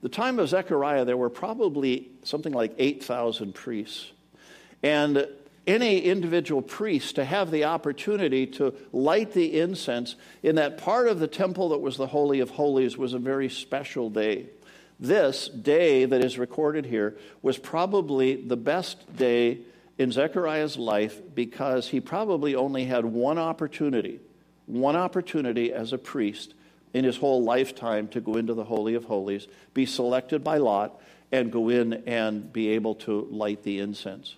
The 0.00 0.08
time 0.08 0.38
of 0.38 0.48
Zechariah, 0.48 1.04
there 1.04 1.16
were 1.16 1.30
probably 1.30 2.10
something 2.22 2.52
like 2.52 2.74
8,000 2.78 3.54
priests. 3.54 4.12
And 4.82 5.26
any 5.66 6.00
individual 6.00 6.62
priest 6.62 7.16
to 7.16 7.24
have 7.24 7.50
the 7.50 7.64
opportunity 7.64 8.46
to 8.46 8.74
light 8.92 9.32
the 9.32 9.60
incense 9.60 10.16
in 10.42 10.54
that 10.54 10.78
part 10.78 11.08
of 11.08 11.18
the 11.18 11.26
temple 11.26 11.70
that 11.70 11.78
was 11.78 11.96
the 11.96 12.06
Holy 12.06 12.40
of 12.40 12.50
Holies 12.50 12.96
was 12.96 13.12
a 13.12 13.18
very 13.18 13.48
special 13.48 14.08
day. 14.08 14.46
This 15.00 15.48
day 15.48 16.06
that 16.06 16.24
is 16.24 16.38
recorded 16.38 16.86
here 16.86 17.18
was 17.42 17.58
probably 17.58 18.36
the 18.36 18.56
best 18.56 19.14
day 19.16 19.58
in 19.98 20.10
Zechariah's 20.10 20.76
life 20.76 21.20
because 21.34 21.88
he 21.88 22.00
probably 22.00 22.54
only 22.54 22.84
had 22.84 23.04
one 23.04 23.38
opportunity, 23.38 24.20
one 24.66 24.96
opportunity 24.96 25.72
as 25.72 25.92
a 25.92 25.98
priest 25.98 26.54
in 26.94 27.04
his 27.04 27.16
whole 27.16 27.42
lifetime 27.42 28.08
to 28.08 28.20
go 28.20 28.36
into 28.36 28.54
the 28.54 28.64
Holy 28.64 28.94
of 28.94 29.04
Holies, 29.04 29.46
be 29.74 29.86
selected 29.86 30.42
by 30.42 30.58
Lot, 30.58 31.00
and 31.30 31.52
go 31.52 31.68
in 31.68 31.92
and 32.06 32.52
be 32.52 32.70
able 32.70 32.94
to 32.94 33.28
light 33.30 33.62
the 33.62 33.80
incense. 33.80 34.34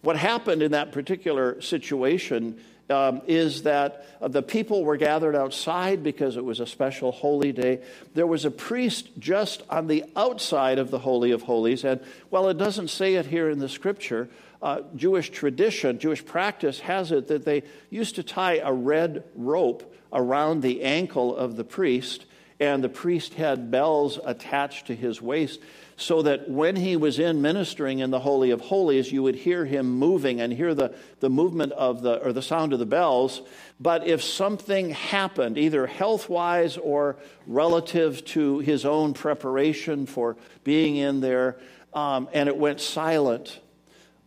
What 0.00 0.16
happened 0.16 0.62
in 0.62 0.72
that 0.72 0.92
particular 0.92 1.60
situation 1.60 2.60
um, 2.90 3.20
is 3.26 3.64
that 3.64 4.06
the 4.20 4.42
people 4.42 4.84
were 4.84 4.96
gathered 4.96 5.36
outside 5.36 6.02
because 6.02 6.36
it 6.36 6.44
was 6.44 6.60
a 6.60 6.66
special 6.66 7.12
holy 7.12 7.52
day. 7.52 7.80
There 8.14 8.26
was 8.26 8.44
a 8.44 8.50
priest 8.50 9.10
just 9.18 9.62
on 9.68 9.86
the 9.86 10.04
outside 10.16 10.78
of 10.78 10.90
the 10.90 10.98
Holy 10.98 11.32
of 11.32 11.42
Holies, 11.42 11.84
and 11.84 12.00
while 12.30 12.48
it 12.48 12.56
doesn't 12.56 12.88
say 12.88 13.16
it 13.16 13.26
here 13.26 13.50
in 13.50 13.58
the 13.58 13.68
scripture, 13.68 14.28
uh, 14.60 14.80
Jewish 14.96 15.30
tradition, 15.30 15.98
Jewish 15.98 16.24
practice 16.24 16.80
has 16.80 17.12
it 17.12 17.28
that 17.28 17.44
they 17.44 17.62
used 17.90 18.16
to 18.16 18.22
tie 18.22 18.56
a 18.56 18.72
red 18.72 19.24
rope 19.34 19.94
around 20.12 20.62
the 20.62 20.82
ankle 20.82 21.36
of 21.36 21.56
the 21.56 21.64
priest, 21.64 22.24
and 22.58 22.82
the 22.82 22.88
priest 22.88 23.34
had 23.34 23.70
bells 23.70 24.18
attached 24.24 24.88
to 24.88 24.96
his 24.96 25.22
waist 25.22 25.60
so 25.98 26.22
that 26.22 26.48
when 26.48 26.76
he 26.76 26.96
was 26.96 27.18
in 27.18 27.42
ministering 27.42 27.98
in 27.98 28.10
the 28.10 28.20
Holy 28.20 28.50
of 28.50 28.60
Holies, 28.60 29.10
you 29.10 29.24
would 29.24 29.34
hear 29.34 29.64
him 29.64 29.90
moving 29.90 30.40
and 30.40 30.52
hear 30.52 30.72
the, 30.72 30.94
the 31.18 31.28
movement 31.28 31.72
of 31.72 32.02
the, 32.02 32.24
or 32.24 32.32
the 32.32 32.40
sound 32.40 32.72
of 32.72 32.78
the 32.78 32.86
bells. 32.86 33.42
But 33.80 34.06
if 34.06 34.22
something 34.22 34.90
happened, 34.90 35.58
either 35.58 35.88
health 35.88 36.28
wise 36.28 36.76
or 36.76 37.16
relative 37.48 38.24
to 38.26 38.60
his 38.60 38.84
own 38.84 39.12
preparation 39.12 40.06
for 40.06 40.36
being 40.62 40.96
in 40.96 41.20
there, 41.20 41.58
um, 41.92 42.28
and 42.32 42.48
it 42.48 42.56
went 42.56 42.80
silent, 42.80 43.58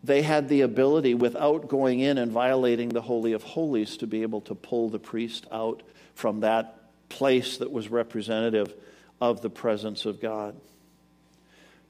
they 0.03 0.21
had 0.21 0.49
the 0.49 0.61
ability, 0.61 1.13
without 1.13 1.67
going 1.67 1.99
in 1.99 2.17
and 2.17 2.31
violating 2.31 2.89
the 2.89 3.01
Holy 3.01 3.33
of 3.33 3.43
Holies, 3.43 3.97
to 3.97 4.07
be 4.07 4.23
able 4.23 4.41
to 4.41 4.55
pull 4.55 4.89
the 4.89 4.99
priest 4.99 5.45
out 5.51 5.83
from 6.15 6.39
that 6.39 6.77
place 7.09 7.57
that 7.57 7.71
was 7.71 7.89
representative 7.89 8.73
of 9.19 9.41
the 9.41 9.49
presence 9.49 10.05
of 10.05 10.19
God. 10.19 10.55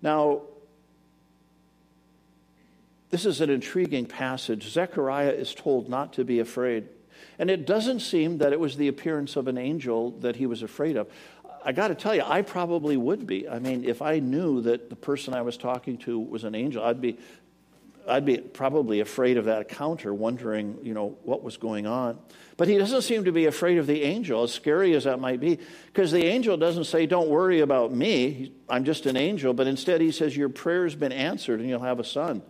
Now, 0.02 0.42
this 3.12 3.26
is 3.26 3.42
an 3.42 3.50
intriguing 3.50 4.06
passage. 4.06 4.70
Zechariah 4.70 5.32
is 5.32 5.54
told 5.54 5.90
not 5.90 6.14
to 6.14 6.24
be 6.24 6.40
afraid. 6.40 6.88
And 7.38 7.50
it 7.50 7.66
doesn't 7.66 8.00
seem 8.00 8.40
that 8.40 8.54
it 8.54 8.60
was 8.60 8.78
the 8.78 8.88
appearance 8.88 9.36
of 9.36 9.48
an 9.48 9.58
angel 9.58 10.12
that 10.20 10.36
he 10.38 10.46
was 10.46 10.64
afraid 10.64 10.98
of. 10.98 11.08
I 11.64 11.72
got 11.72 11.90
to 11.90 11.96
tell 11.96 12.16
you, 12.16 12.24
I 12.26 12.42
probably 12.42 12.98
would 12.98 13.28
be. 13.28 13.48
I 13.48 13.60
mean, 13.60 13.84
if 13.86 14.02
I 14.02 14.20
knew 14.20 14.62
that 14.62 14.90
the 14.90 14.96
person 14.96 15.34
I 15.34 15.42
was 15.44 15.58
talking 15.58 15.98
to 16.00 16.20
was 16.20 16.44
an 16.44 16.56
angel, 16.56 16.84
I'd 16.84 17.02
be, 17.02 17.20
I'd 18.08 18.26
be 18.26 18.38
probably 18.38 19.00
afraid 19.00 19.38
of 19.38 19.46
that 19.46 19.70
counter, 19.70 20.14
wondering, 20.14 20.78
you 20.84 20.94
know, 20.94 21.18
what 21.24 21.44
was 21.44 21.58
going 21.58 21.86
on. 21.86 22.18
But 22.58 22.68
he 22.68 22.78
doesn't 22.78 23.04
seem 23.04 23.26
to 23.26 23.32
be 23.32 23.46
afraid 23.46 23.78
of 23.78 23.88
the 23.88 24.04
angel, 24.04 24.44
as 24.44 24.54
scary 24.54 24.94
as 24.94 25.06
that 25.06 25.20
might 25.20 25.40
be, 25.40 25.60
because 25.88 26.12
the 26.12 26.26
angel 26.26 26.58
doesn't 26.58 26.86
say, 26.86 27.06
Don't 27.06 27.30
worry 27.30 27.62
about 27.62 27.92
me, 27.92 28.54
I'm 28.70 28.84
just 28.84 29.06
an 29.06 29.18
angel, 29.18 29.54
but 29.54 29.68
instead 29.68 30.02
he 30.02 30.12
says, 30.12 30.36
Your 30.36 30.50
prayer's 30.50 30.96
been 30.96 31.12
answered 31.12 31.60
and 31.60 31.70
you'll 31.70 31.80
have 31.80 32.00
a 32.00 32.04
son. 32.04 32.42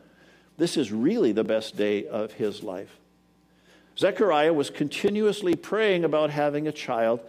This 0.58 0.78
is 0.78 0.92
really 0.92 1.32
the 1.32 1.44
best 1.44 1.76
day 1.76 2.08
of 2.08 2.34
his 2.34 2.64
life. 2.64 3.00
Zechariah 3.98 4.54
was 4.54 4.70
continuously 4.70 5.56
praying 5.56 6.04
about 6.04 6.30
having 6.30 6.68
a 6.68 6.72
child, 6.72 7.22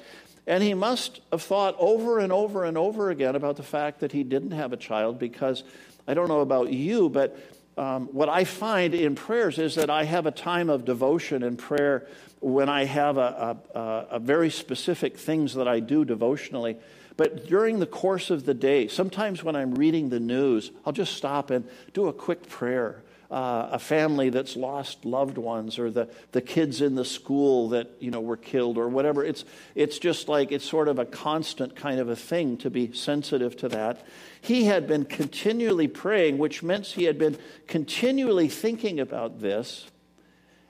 and 0.46 0.62
he 0.62 0.74
must 0.74 1.20
have 1.30 1.42
thought 1.42 1.76
over 1.78 2.18
and 2.18 2.32
over 2.32 2.64
and 2.64 2.76
over 2.76 3.10
again 3.10 3.36
about 3.36 3.56
the 3.56 3.62
fact 3.62 4.00
that 4.00 4.12
he 4.12 4.24
didn't 4.24 4.52
have 4.52 4.72
a 4.72 4.76
child 4.76 5.18
because 5.18 5.64
I 6.06 6.14
don't 6.14 6.28
know 6.28 6.40
about 6.40 6.72
you, 6.72 7.08
but 7.08 7.38
um, 7.76 8.08
what 8.08 8.28
I 8.28 8.44
find 8.44 8.94
in 8.94 9.14
prayers 9.14 9.58
is 9.58 9.76
that 9.76 9.88
I 9.88 10.04
have 10.04 10.26
a 10.26 10.30
time 10.30 10.68
of 10.68 10.84
devotion 10.84 11.42
and 11.42 11.58
prayer 11.58 12.06
when 12.40 12.68
I 12.68 12.84
have 12.84 13.16
a, 13.16 13.56
a, 13.74 13.80
a, 14.16 14.18
very 14.18 14.50
specific 14.50 15.16
things 15.16 15.54
that 15.54 15.68
I 15.68 15.80
do 15.80 16.04
devotionally. 16.04 16.76
But 17.16 17.46
during 17.46 17.78
the 17.78 17.86
course 17.86 18.30
of 18.30 18.44
the 18.44 18.54
day, 18.54 18.88
sometimes 18.88 19.42
when 19.42 19.56
I'm 19.56 19.74
reading 19.74 20.10
the 20.10 20.20
news, 20.20 20.70
I'll 20.84 20.92
just 20.92 21.14
stop 21.14 21.50
and 21.50 21.66
do 21.94 22.08
a 22.08 22.12
quick 22.12 22.48
prayer. 22.48 23.02
Uh, 23.32 23.70
a 23.72 23.78
family 23.78 24.28
that's 24.28 24.56
lost 24.56 25.06
loved 25.06 25.38
ones, 25.38 25.78
or 25.78 25.90
the, 25.90 26.06
the 26.32 26.42
kids 26.42 26.82
in 26.82 26.96
the 26.96 27.04
school 27.04 27.70
that 27.70 27.90
you 27.98 28.10
know 28.10 28.20
were 28.20 28.36
killed, 28.36 28.76
or 28.76 28.90
whatever. 28.90 29.24
It's 29.24 29.46
it's 29.74 29.98
just 29.98 30.28
like 30.28 30.52
it's 30.52 30.66
sort 30.66 30.86
of 30.86 30.98
a 30.98 31.06
constant 31.06 31.74
kind 31.74 31.98
of 31.98 32.10
a 32.10 32.14
thing 32.14 32.58
to 32.58 32.68
be 32.68 32.92
sensitive 32.92 33.56
to 33.56 33.70
that. 33.70 34.06
He 34.42 34.64
had 34.64 34.86
been 34.86 35.06
continually 35.06 35.88
praying, 35.88 36.36
which 36.36 36.62
meant 36.62 36.84
he 36.84 37.04
had 37.04 37.16
been 37.16 37.38
continually 37.66 38.50
thinking 38.50 39.00
about 39.00 39.40
this. 39.40 39.86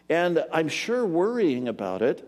And 0.09 0.45
I'm 0.53 0.69
sure 0.69 1.05
worrying 1.05 1.67
about 1.67 2.01
it 2.01 2.23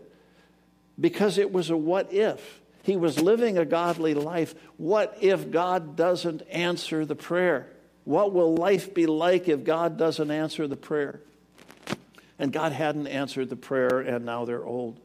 because 0.99 1.39
it 1.39 1.53
was 1.53 1.71
a 1.71 1.77
what 1.77 2.13
if. 2.13 2.61
He 2.83 2.97
was 2.97 3.23
living 3.23 3.57
a 3.57 3.65
godly 3.65 4.15
life. 4.15 4.55
What 4.79 5.17
if 5.21 5.53
God 5.53 5.95
doesn't 5.95 6.43
answer 6.51 7.07
the 7.07 7.15
prayer? 7.15 7.69
What 8.05 8.33
will 8.33 8.55
life 8.55 8.93
be 8.93 9.07
like 9.07 9.49
if 9.49 9.65
God 9.65 9.97
doesn't 9.97 10.31
answer 10.31 10.69
the 10.69 10.77
prayer? 10.77 11.21
And 12.39 12.53
God 12.53 12.73
hadn't 12.73 13.07
answered 13.07 13.49
the 13.49 13.57
prayer, 13.57 14.01
and 14.01 14.25
now 14.25 14.45
they're 14.45 14.65
old. 14.65 14.99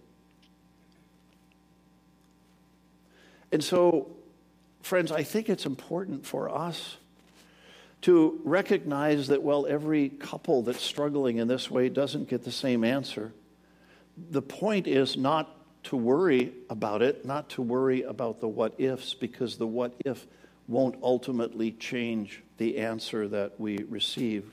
And 3.51 3.63
so, 3.63 4.11
friends, 4.81 5.11
I 5.11 5.23
think 5.23 5.49
it's 5.49 5.65
important 5.65 6.25
for 6.25 6.49
us 6.49 6.97
to 8.01 8.39
recognize 8.43 9.27
that, 9.27 9.43
well, 9.43 9.65
every 9.67 10.09
couple 10.09 10.63
that's 10.63 10.81
struggling 10.81 11.37
in 11.37 11.47
this 11.47 11.69
way 11.69 11.89
doesn't 11.89 12.29
get 12.29 12.43
the 12.43 12.51
same 12.51 12.83
answer. 12.83 13.31
The 14.31 14.41
point 14.41 14.87
is 14.87 15.17
not 15.17 15.55
to 15.83 15.95
worry 15.95 16.53
about 16.69 17.01
it, 17.01 17.25
not 17.25 17.49
to 17.51 17.61
worry 17.61 18.03
about 18.03 18.39
the 18.39 18.47
what 18.47 18.73
ifs, 18.77 19.13
because 19.13 19.57
the 19.57 19.67
what 19.67 19.93
if 20.05 20.25
won't 20.69 20.95
ultimately 21.03 21.71
change 21.73 22.41
the 22.57 22.77
answer 22.77 23.27
that 23.27 23.59
we 23.59 23.77
receive. 23.89 24.49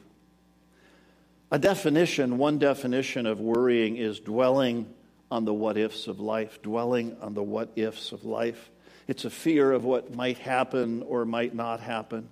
A 1.53 1.59
definition, 1.59 2.39
one 2.39 2.59
definition 2.59 3.27
of 3.27 3.39
worrying 3.39 3.97
is 3.97 4.19
dwelling 4.19 4.93
on 5.31 5.45
the 5.45 5.55
what 5.55 5.77
ifs 5.77 6.09
of 6.09 6.19
life, 6.19 6.61
dwelling 6.63 7.17
on 7.21 7.35
the 7.35 7.43
what 7.43 7.71
ifs 7.77 8.11
of 8.11 8.25
life. 8.25 8.71
It's 9.07 9.25
a 9.25 9.31
fear 9.31 9.71
of 9.71 9.85
what 9.85 10.15
might 10.15 10.39
happen 10.39 11.03
or 11.03 11.25
might 11.25 11.55
not 11.55 11.81
happen 11.81 12.29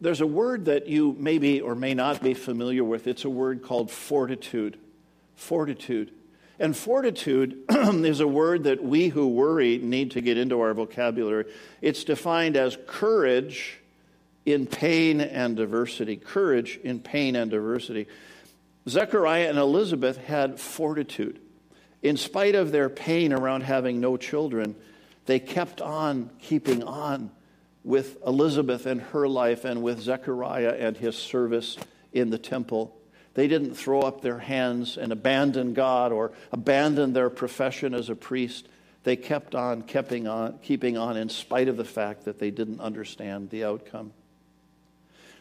there's 0.00 0.20
a 0.20 0.26
word 0.26 0.66
that 0.66 0.86
you 0.86 1.16
maybe 1.18 1.60
or 1.60 1.74
may 1.74 1.94
not 1.94 2.22
be 2.22 2.34
familiar 2.34 2.84
with. 2.84 3.06
It's 3.06 3.24
a 3.24 3.30
word 3.30 3.62
called 3.62 3.90
fortitude. 3.90 4.78
Fortitude. 5.36 6.12
And 6.58 6.76
fortitude 6.76 7.64
is 7.70 8.20
a 8.20 8.26
word 8.26 8.64
that 8.64 8.82
we 8.82 9.08
who 9.08 9.28
worry 9.28 9.78
need 9.78 10.12
to 10.12 10.20
get 10.20 10.38
into 10.38 10.60
our 10.60 10.74
vocabulary. 10.74 11.44
It's 11.80 12.04
defined 12.04 12.56
as 12.56 12.76
courage 12.86 13.78
in 14.44 14.66
pain 14.66 15.20
and 15.20 15.56
diversity. 15.56 16.16
Courage 16.16 16.80
in 16.82 17.00
pain 17.00 17.36
and 17.36 17.50
diversity. 17.50 18.08
Zechariah 18.88 19.48
and 19.48 19.58
Elizabeth 19.58 20.16
had 20.16 20.58
fortitude. 20.58 21.40
In 22.02 22.16
spite 22.16 22.54
of 22.54 22.72
their 22.72 22.88
pain 22.88 23.32
around 23.32 23.62
having 23.62 24.00
no 24.00 24.16
children, 24.16 24.74
they 25.26 25.38
kept 25.38 25.80
on 25.80 26.30
keeping 26.40 26.82
on 26.82 27.30
with 27.84 28.16
Elizabeth 28.26 28.86
and 28.86 29.00
her 29.00 29.28
life 29.28 29.64
and 29.64 29.82
with 29.82 30.00
Zechariah 30.00 30.76
and 30.78 30.96
his 30.96 31.16
service 31.16 31.76
in 32.12 32.30
the 32.30 32.38
temple. 32.38 32.97
They 33.38 33.46
didn't 33.46 33.76
throw 33.76 34.00
up 34.00 34.20
their 34.20 34.40
hands 34.40 34.96
and 34.96 35.12
abandon 35.12 35.72
God 35.72 36.10
or 36.10 36.32
abandon 36.50 37.12
their 37.12 37.30
profession 37.30 37.94
as 37.94 38.10
a 38.10 38.16
priest. 38.16 38.66
They 39.04 39.14
kept 39.14 39.54
on, 39.54 39.82
keeping 39.82 40.26
on, 40.26 40.58
keeping 40.60 40.98
on 40.98 41.16
in 41.16 41.28
spite 41.28 41.68
of 41.68 41.76
the 41.76 41.84
fact 41.84 42.24
that 42.24 42.40
they 42.40 42.50
didn't 42.50 42.80
understand 42.80 43.50
the 43.50 43.62
outcome. 43.62 44.12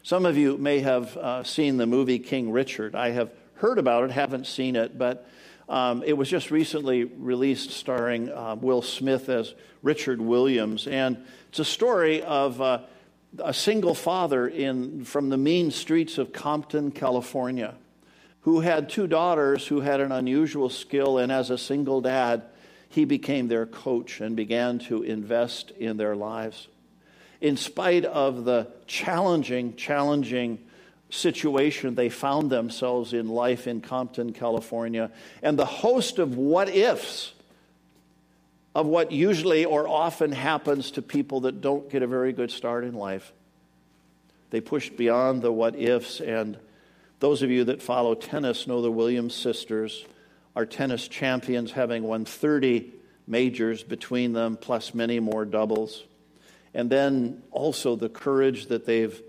Some 0.03 0.27
of 0.27 0.37
you 0.37 0.59
may 0.59 0.81
have 0.81 1.17
uh, 1.17 1.43
seen 1.43 1.77
the 1.77 1.87
movie 1.87 2.19
King 2.19 2.51
Richard. 2.51 2.93
I 2.93 3.09
have 3.09 3.31
heard 3.55 3.79
about 3.79 4.03
it, 4.03 4.11
haven't 4.11 4.45
seen 4.45 4.75
it, 4.75 4.95
but 4.95 5.27
um, 5.67 6.03
it 6.03 6.13
was 6.13 6.29
just 6.29 6.51
recently 6.51 7.05
released, 7.05 7.71
starring 7.71 8.29
uh, 8.31 8.57
Will 8.61 8.83
Smith 8.83 9.27
as 9.27 9.55
Richard 9.81 10.21
Williams, 10.21 10.85
and 10.85 11.25
it's 11.49 11.57
a 11.57 11.65
story 11.65 12.21
of 12.21 12.61
uh, 12.61 12.81
a 13.39 13.55
single 13.55 13.95
father 13.95 14.47
in 14.47 15.03
from 15.03 15.29
the 15.29 15.37
mean 15.37 15.71
streets 15.71 16.19
of 16.19 16.31
Compton, 16.31 16.91
California, 16.91 17.73
who 18.47 18.61
had 18.61 18.87
two 18.87 19.07
daughters 19.07 19.67
who 19.67 19.81
had 19.81 19.99
an 19.99 20.09
unusual 20.09 20.69
skill, 20.69 21.17
and 21.17 21.33
as 21.33 21.49
a 21.49 21.57
single 21.57 21.99
dad, 21.99 22.41
he 22.87 23.03
became 23.03 23.49
their 23.49 23.65
coach 23.65 24.21
and 24.21 24.37
began 24.37 24.79
to 24.79 25.03
invest 25.03 25.69
in 25.71 25.97
their 25.97 26.15
lives. 26.15 26.69
In 27.41 27.57
spite 27.57 28.05
of 28.05 28.45
the 28.45 28.69
challenging, 28.85 29.75
challenging 29.75 30.59
situation 31.09 31.95
they 31.95 32.07
found 32.07 32.49
themselves 32.49 33.11
in 33.11 33.27
life 33.27 33.67
in 33.67 33.81
Compton, 33.81 34.31
California, 34.31 35.11
and 35.43 35.59
the 35.59 35.65
host 35.65 36.17
of 36.17 36.37
what 36.37 36.69
ifs 36.69 37.33
of 38.73 38.85
what 38.85 39.11
usually 39.11 39.65
or 39.65 39.89
often 39.89 40.31
happens 40.31 40.91
to 40.91 41.01
people 41.01 41.41
that 41.41 41.59
don't 41.59 41.89
get 41.89 42.01
a 42.01 42.07
very 42.07 42.31
good 42.31 42.51
start 42.51 42.85
in 42.85 42.93
life. 42.93 43.33
They 44.51 44.61
pushed 44.61 44.95
beyond 44.95 45.41
the 45.41 45.51
what 45.51 45.75
ifs, 45.75 46.21
and 46.21 46.57
those 47.19 47.41
of 47.41 47.49
you 47.49 47.63
that 47.65 47.81
follow 47.81 48.15
tennis 48.15 48.67
know 48.67 48.81
the 48.81 48.91
Williams 48.91 49.33
sisters 49.33 50.05
are 50.55 50.65
tennis 50.65 51.07
champions, 51.07 51.71
having 51.71 52.03
won 52.03 52.25
30 52.25 52.91
majors 53.27 53.83
between 53.83 54.33
them, 54.33 54.57
plus 54.57 54.93
many 54.93 55.19
more 55.19 55.45
doubles. 55.45 56.03
And 56.73 56.89
then 56.89 57.43
also 57.51 57.95
the 57.95 58.09
courage 58.09 58.67
that 58.67 58.85
they've 58.85 59.21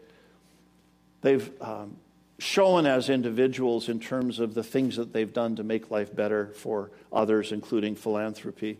they've 1.20 1.50
um, 1.60 1.96
shown 2.38 2.86
as 2.86 3.08
individuals 3.08 3.88
in 3.88 3.98
terms 3.98 4.38
of 4.38 4.54
the 4.54 4.62
things 4.62 4.96
that 4.96 5.12
they've 5.12 5.32
done 5.32 5.56
to 5.56 5.64
make 5.64 5.90
life 5.90 6.14
better 6.14 6.48
for 6.54 6.90
others, 7.12 7.50
including 7.52 7.96
philanthropy. 7.96 8.78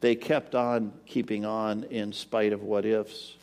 They 0.00 0.14
kept 0.14 0.54
on 0.54 0.92
keeping 1.06 1.44
on 1.44 1.84
in 1.84 2.12
spite 2.12 2.52
of 2.52 2.62
what 2.62 2.86
ifs. 2.86 3.34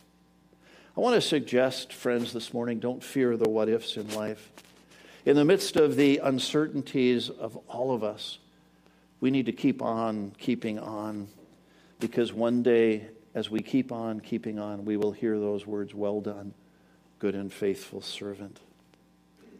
I 0.95 1.01
want 1.01 1.15
to 1.15 1.21
suggest, 1.21 1.93
friends, 1.93 2.33
this 2.33 2.53
morning 2.53 2.79
don't 2.79 3.03
fear 3.03 3.37
the 3.37 3.49
what 3.49 3.69
ifs 3.69 3.97
in 3.97 4.09
life. 4.15 4.49
In 5.27 5.35
the 5.35 5.43
midst 5.43 5.75
of 5.75 5.97
the 5.97 6.19
uncertainties 6.19 7.29
of 7.29 7.57
all 7.67 7.93
of 7.93 8.01
us, 8.01 8.37
we 9.19 9.29
need 9.29 9.47
to 9.47 9.51
keep 9.51 9.81
on 9.81 10.31
keeping 10.37 10.79
on 10.79 11.27
because 11.99 12.31
one 12.31 12.63
day, 12.63 13.07
as 13.35 13.49
we 13.49 13.59
keep 13.59 13.91
on 13.91 14.21
keeping 14.21 14.57
on, 14.57 14.85
we 14.85 14.95
will 14.95 15.11
hear 15.11 15.37
those 15.37 15.67
words, 15.67 15.93
Well 15.93 16.21
done 16.21 16.53
good 17.19 17.35
and 17.35 17.51
faithful 17.51 17.99
servant. 17.99 18.61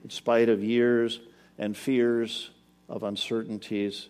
In 0.06 0.10
spite 0.10 0.48
of 0.48 0.64
years 0.64 1.20
and 1.58 1.76
fears 1.76 2.50
of 2.88 3.04
uncertainties, 3.04 4.08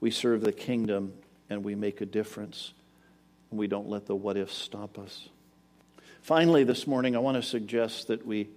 we 0.00 0.10
serve 0.10 0.40
the 0.40 0.50
kingdom 0.50 1.12
and 1.48 1.62
we 1.62 1.76
make 1.76 2.00
a 2.00 2.06
difference. 2.06 2.72
And 3.52 3.60
we 3.60 3.68
don't 3.68 3.88
let 3.88 4.06
the 4.06 4.16
what 4.16 4.36
ifs 4.36 4.58
stop 4.58 4.98
us. 4.98 5.28
Finally, 6.22 6.64
this 6.64 6.88
morning, 6.88 7.14
I 7.14 7.20
want 7.20 7.36
to 7.36 7.42
suggest 7.48 8.08
that 8.08 8.26
we 8.26 8.48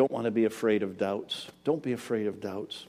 don't 0.00 0.10
want 0.10 0.24
to 0.24 0.30
be 0.30 0.46
afraid 0.46 0.82
of 0.82 0.96
doubts. 0.96 1.46
Don't 1.62 1.82
be 1.82 1.92
afraid 1.92 2.26
of 2.26 2.40
doubts. 2.40 2.86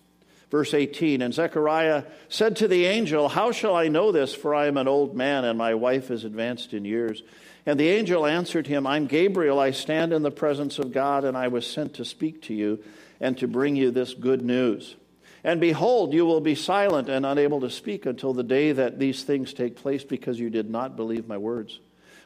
Verse 0.50 0.74
18 0.74 1.22
And 1.22 1.34
Zechariah 1.34 2.06
said 2.30 2.56
to 2.56 2.70
the 2.70 2.86
angel, 2.86 3.28
How 3.28 3.52
shall 3.52 3.76
I 3.76 3.90
know 3.90 4.14
this? 4.14 4.34
For 4.34 4.56
I 4.56 4.68
am 4.68 4.78
an 4.78 4.88
old 4.88 5.14
man, 5.14 5.44
and 5.44 5.58
my 5.58 5.74
wife 5.74 6.10
is 6.10 6.24
advanced 6.24 6.74
in 6.74 6.86
years. 6.86 7.22
And 7.66 7.78
the 7.78 7.90
angel 7.90 8.26
answered 8.26 8.66
him, 8.66 8.88
I'm 8.88 9.08
Gabriel. 9.08 9.60
I 9.60 9.72
stand 9.72 10.14
in 10.14 10.24
the 10.24 10.32
presence 10.32 10.80
of 10.80 10.94
God, 10.94 11.26
and 11.26 11.36
I 11.36 11.50
was 11.50 11.68
sent 11.68 11.96
to 11.96 12.06
speak 12.06 12.44
to 12.44 12.54
you 12.54 12.82
and 13.20 13.38
to 13.40 13.48
bring 13.50 13.76
you 13.76 13.92
this 13.92 14.14
good 14.14 14.42
news. 14.42 14.96
And 15.44 15.60
behold, 15.60 16.14
you 16.14 16.26
will 16.26 16.40
be 16.40 16.56
silent 16.56 17.10
and 17.10 17.26
unable 17.26 17.60
to 17.60 17.70
speak 17.70 18.06
until 18.06 18.34
the 18.34 18.42
day 18.42 18.72
that 18.72 19.00
these 19.00 19.26
things 19.26 19.54
take 19.54 19.76
place, 19.76 20.06
because 20.06 20.40
you 20.40 20.50
did 20.50 20.70
not 20.70 20.96
believe 20.96 21.28
my 21.28 21.38
words 21.38 21.78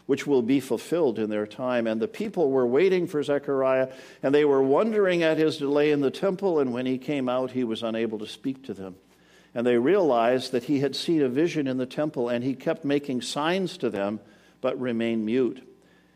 which 0.05 0.27
will 0.27 0.41
be 0.41 0.59
fulfilled 0.59 1.17
in 1.17 1.29
their 1.29 1.47
time. 1.47 1.87
And 1.87 2.01
the 2.01 2.07
people 2.07 2.51
were 2.51 2.67
waiting 2.67 3.07
for 3.07 3.23
Zechariah, 3.23 3.89
and 4.21 4.33
they 4.33 4.45
were 4.45 4.61
wondering 4.61 5.23
at 5.23 5.37
his 5.37 5.57
delay 5.57 5.91
in 5.91 6.01
the 6.01 6.11
temple. 6.11 6.59
And 6.59 6.73
when 6.73 6.85
he 6.85 6.97
came 6.97 7.27
out, 7.27 7.51
he 7.51 7.63
was 7.63 7.83
unable 7.83 8.19
to 8.19 8.27
speak 8.27 8.63
to 8.65 8.73
them. 8.73 8.95
And 9.53 9.65
they 9.65 9.77
realized 9.77 10.51
that 10.51 10.65
he 10.65 10.79
had 10.79 10.95
seen 10.95 11.21
a 11.21 11.29
vision 11.29 11.65
in 11.65 11.77
the 11.77 11.85
temple, 11.85 12.29
and 12.29 12.43
he 12.43 12.53
kept 12.53 12.83
making 12.83 13.21
signs 13.21 13.77
to 13.77 13.89
them, 13.89 14.19
but 14.61 14.79
remained 14.79 15.25
mute. 15.25 15.65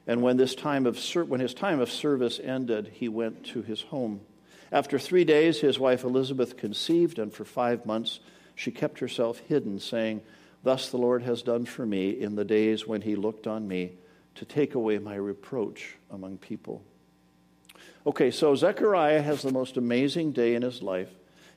And 0.05 0.21
when, 0.21 0.37
this 0.37 0.55
time 0.55 0.85
of 0.85 0.99
when 1.27 1.39
his 1.39 1.53
time 1.53 1.79
of 1.79 1.91
service 1.91 2.39
ended, 2.43 2.91
he 2.93 3.07
went 3.07 3.45
to 3.47 3.61
his 3.61 3.81
home. 3.81 4.21
After 4.71 4.99
three 4.99 5.23
days, 5.23 5.59
his 5.59 5.79
wife 5.79 6.03
Elizabeth 6.03 6.57
conceived, 6.57 7.17
and 7.17 7.33
for 7.33 7.45
five 7.45 7.85
months 7.85 8.19
she 8.55 8.71
kept 8.71 8.99
herself 8.99 9.39
hidden, 9.47 9.79
saying, 9.79 10.21
Thus 10.63 10.89
the 10.89 10.97
Lord 10.97 11.23
has 11.23 11.41
done 11.41 11.65
for 11.65 11.85
me 11.85 12.09
in 12.09 12.35
the 12.35 12.45
days 12.45 12.85
when 12.85 13.01
he 13.01 13.15
looked 13.15 13.47
on 13.47 13.67
me 13.67 13.93
to 14.35 14.45
take 14.45 14.75
away 14.75 14.99
my 14.99 15.15
reproach 15.15 15.95
among 16.11 16.37
people. 16.37 16.83
Okay, 18.05 18.31
so 18.31 18.55
Zechariah 18.55 19.21
has 19.21 19.41
the 19.41 19.51
most 19.51 19.77
amazing 19.77 20.31
day 20.31 20.55
in 20.55 20.61
his 20.61 20.81
life. 20.81 21.09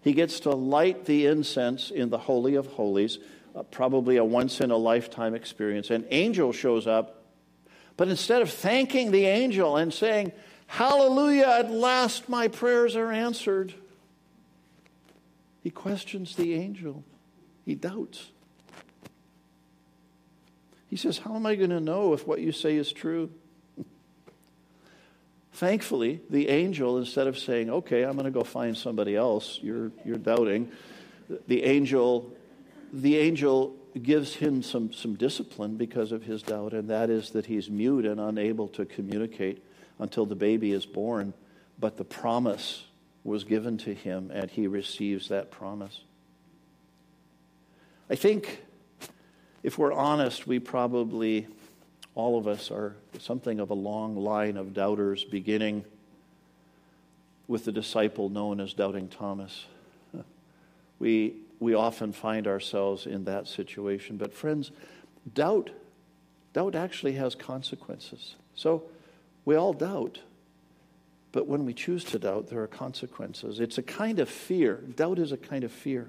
He 0.03 0.13
gets 0.13 0.41
to 0.41 0.51
light 0.51 1.05
the 1.05 1.27
incense 1.27 1.91
in 1.91 2.11
the 2.11 2.19
Holy 2.19 2.57
of 2.57 2.67
Holies, 2.67 3.19
uh, 3.55 3.63
probably 3.63 4.17
a 4.17 4.25
once 4.25 4.61
in 4.61 4.71
a 4.71 4.77
lifetime 4.77 5.35
experience. 5.35 5.91
An 5.91 6.05
angel 6.11 6.53
shows 6.53 6.87
up, 6.87 7.25
but 7.97 8.09
instead 8.09 8.43
of 8.43 8.51
thanking 8.51 9.13
the 9.13 9.27
angel 9.27 9.77
and 9.77 9.93
saying, 9.93 10.33
Hallelujah, 10.67 11.47
at 11.61 11.71
last 11.71 12.29
my 12.29 12.49
prayers 12.49 12.97
are 12.97 13.13
answered, 13.13 13.75
he 15.63 15.71
questions 15.71 16.35
the 16.35 16.55
angel. 16.55 17.05
He 17.65 17.75
doubts. 17.75 18.31
He 20.93 20.99
says, 20.99 21.17
How 21.17 21.35
am 21.35 21.47
I 21.47 21.55
going 21.55 21.71
to 21.71 21.81
know 21.81 22.13
if 22.13 22.27
what 22.27 22.43
you 22.43 22.53
say 22.53 22.77
is 22.77 22.93
true? 22.93 23.31
Thankfully, 25.55 26.21
the 26.29 26.51
angel, 26.51 26.99
instead 26.99 27.27
of 27.27 27.39
saying, 27.39 27.71
Okay, 27.71 28.03
I'm 28.03 28.13
going 28.13 28.27
to 28.27 28.31
go 28.31 28.45
find 28.45 28.77
somebody 28.77 29.17
else, 29.17 29.59
you're, 29.63 29.91
you're 30.05 30.19
doubting, 30.19 30.71
the 31.49 31.63
angel, 31.65 32.37
the 32.93 33.17
angel 33.17 33.75
gives 34.03 34.35
him 34.35 34.63
some, 34.63 34.93
some 34.93 35.15
discipline 35.15 35.79
because 35.79 36.13
of 36.13 36.25
his 36.25 36.43
doubt, 36.43 36.75
and 36.75 36.91
that 36.91 37.09
is 37.09 37.31
that 37.31 37.47
he's 37.47 37.71
mute 37.71 38.05
and 38.05 38.21
unable 38.21 38.69
to 38.69 38.85
communicate 38.85 39.65
until 39.99 40.27
the 40.27 40.37
baby 40.37 40.73
is 40.73 40.85
born. 40.85 41.33
But 41.81 41.97
the 41.97 42.05
promise 42.05 42.85
was 43.25 43.45
given 43.45 43.79
to 43.79 43.95
him, 43.95 44.31
and 44.31 44.51
he 44.51 44.67
receives 44.67 45.29
that 45.31 45.51
promise. 45.51 46.03
I 48.11 48.15
think 48.15 48.61
if 49.63 49.79
we're 49.79 49.93
honest, 49.93 50.47
we 50.47 50.59
probably, 50.59 51.47
all 52.15 52.39
of 52.39 52.47
us, 52.49 52.71
are 52.71 52.97
something 53.19 53.61
of 53.61 53.71
a 53.71 53.75
long 53.75 54.17
line 54.17 54.57
of 54.57 54.75
doubters, 54.75 55.25
beginning 55.25 55.85
with 57.47 57.65
the 57.65 57.73
disciple 57.73 58.29
known 58.29 58.61
as 58.61 58.73
Doubting 58.73 59.09
Thomas. 59.09 59.67
We, 60.99 61.35
we 61.61 61.75
often 61.75 62.13
find 62.13 62.47
ourselves 62.47 63.07
in 63.07 63.25
that 63.25 63.49
situation. 63.49 64.17
But, 64.17 64.33
friends, 64.33 64.71
doubt, 65.35 65.71
doubt 66.53 66.75
actually 66.75 67.13
has 67.15 67.35
consequences. 67.35 68.37
So, 68.55 68.85
we 69.45 69.57
all 69.57 69.73
doubt. 69.73 70.21
But 71.33 71.47
when 71.47 71.65
we 71.65 71.73
choose 71.73 72.05
to 72.05 72.19
doubt, 72.19 72.49
there 72.49 72.63
are 72.63 72.69
consequences. 72.69 73.59
It's 73.59 73.79
a 73.79 73.83
kind 73.83 74.19
of 74.19 74.29
fear. 74.29 74.77
Doubt 74.97 75.19
is 75.19 75.33
a 75.33 75.37
kind 75.37 75.65
of 75.65 75.73
fear. 75.73 76.09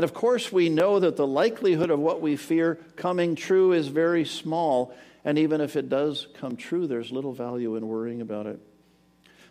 And 0.00 0.04
of 0.06 0.14
course, 0.14 0.50
we 0.50 0.70
know 0.70 0.98
that 0.98 1.16
the 1.16 1.26
likelihood 1.26 1.90
of 1.90 1.98
what 1.98 2.22
we 2.22 2.36
fear 2.36 2.76
coming 2.96 3.34
true 3.34 3.74
is 3.74 3.88
very 3.88 4.24
small. 4.24 4.94
And 5.26 5.38
even 5.38 5.60
if 5.60 5.76
it 5.76 5.90
does 5.90 6.26
come 6.38 6.56
true, 6.56 6.86
there's 6.86 7.12
little 7.12 7.34
value 7.34 7.76
in 7.76 7.86
worrying 7.86 8.22
about 8.22 8.46
it. 8.46 8.58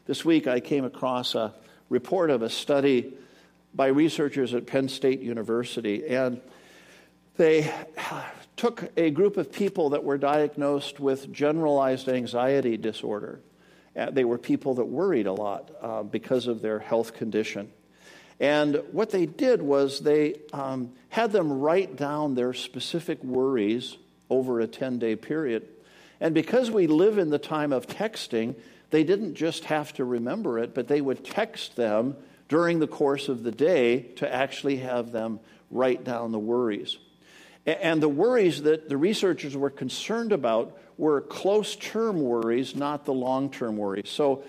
This 0.07 0.25
week, 0.25 0.47
I 0.47 0.59
came 0.59 0.85
across 0.85 1.35
a 1.35 1.53
report 1.87 2.31
of 2.31 2.41
a 2.41 2.49
study 2.49 3.13
by 3.75 3.89
researchers 3.89 4.55
at 4.55 4.65
Penn 4.65 4.89
State 4.89 5.19
University. 5.19 6.07
And 6.07 6.41
they 7.37 7.71
took 8.57 8.91
a 8.97 9.11
group 9.11 9.37
of 9.37 9.51
people 9.51 9.91
that 9.91 10.03
were 10.03 10.17
diagnosed 10.17 10.99
with 10.99 11.31
generalized 11.31 12.09
anxiety 12.09 12.75
disorder. 12.75 13.39
They 13.93 14.25
were 14.25 14.39
people 14.39 14.73
that 14.73 14.85
worried 14.85 15.27
a 15.27 15.33
lot 15.33 15.69
uh, 15.79 16.01
because 16.01 16.47
of 16.47 16.63
their 16.63 16.79
health 16.79 17.13
condition. 17.13 17.71
And 18.39 18.81
what 18.91 19.09
they 19.09 19.25
did 19.25 19.61
was 19.61 19.99
they 19.99 20.35
um, 20.53 20.93
had 21.09 21.31
them 21.31 21.51
write 21.59 21.95
down 21.95 22.35
their 22.35 22.53
specific 22.53 23.23
worries 23.23 23.97
over 24.29 24.59
a 24.59 24.67
10 24.67 24.99
day 24.99 25.15
period. 25.15 25.67
And 26.21 26.33
because 26.33 26.69
we 26.71 26.87
live 26.87 27.17
in 27.17 27.29
the 27.29 27.39
time 27.39 27.73
of 27.73 27.87
texting, 27.87 28.55
they 28.91 29.03
didn't 29.03 29.35
just 29.35 29.65
have 29.65 29.93
to 29.93 30.05
remember 30.05 30.59
it, 30.59 30.73
but 30.73 30.87
they 30.87 31.01
would 31.01 31.23
text 31.23 31.75
them 31.75 32.15
during 32.47 32.79
the 32.79 32.87
course 32.87 33.29
of 33.29 33.43
the 33.43 33.51
day 33.51 34.01
to 34.17 34.33
actually 34.33 34.77
have 34.77 35.11
them 35.11 35.39
write 35.69 36.03
down 36.03 36.31
the 36.31 36.39
worries. 36.39 36.97
And 37.65 38.01
the 38.01 38.09
worries 38.09 38.63
that 38.63 38.89
the 38.89 38.97
researchers 38.97 39.55
were 39.55 39.69
concerned 39.69 40.31
about 40.31 40.77
were 40.97 41.21
close 41.21 41.75
term 41.75 42.21
worries, 42.21 42.75
not 42.75 43.05
the 43.05 43.13
long 43.13 43.51
term 43.51 43.77
worries. 43.77 44.09
So, 44.09 44.43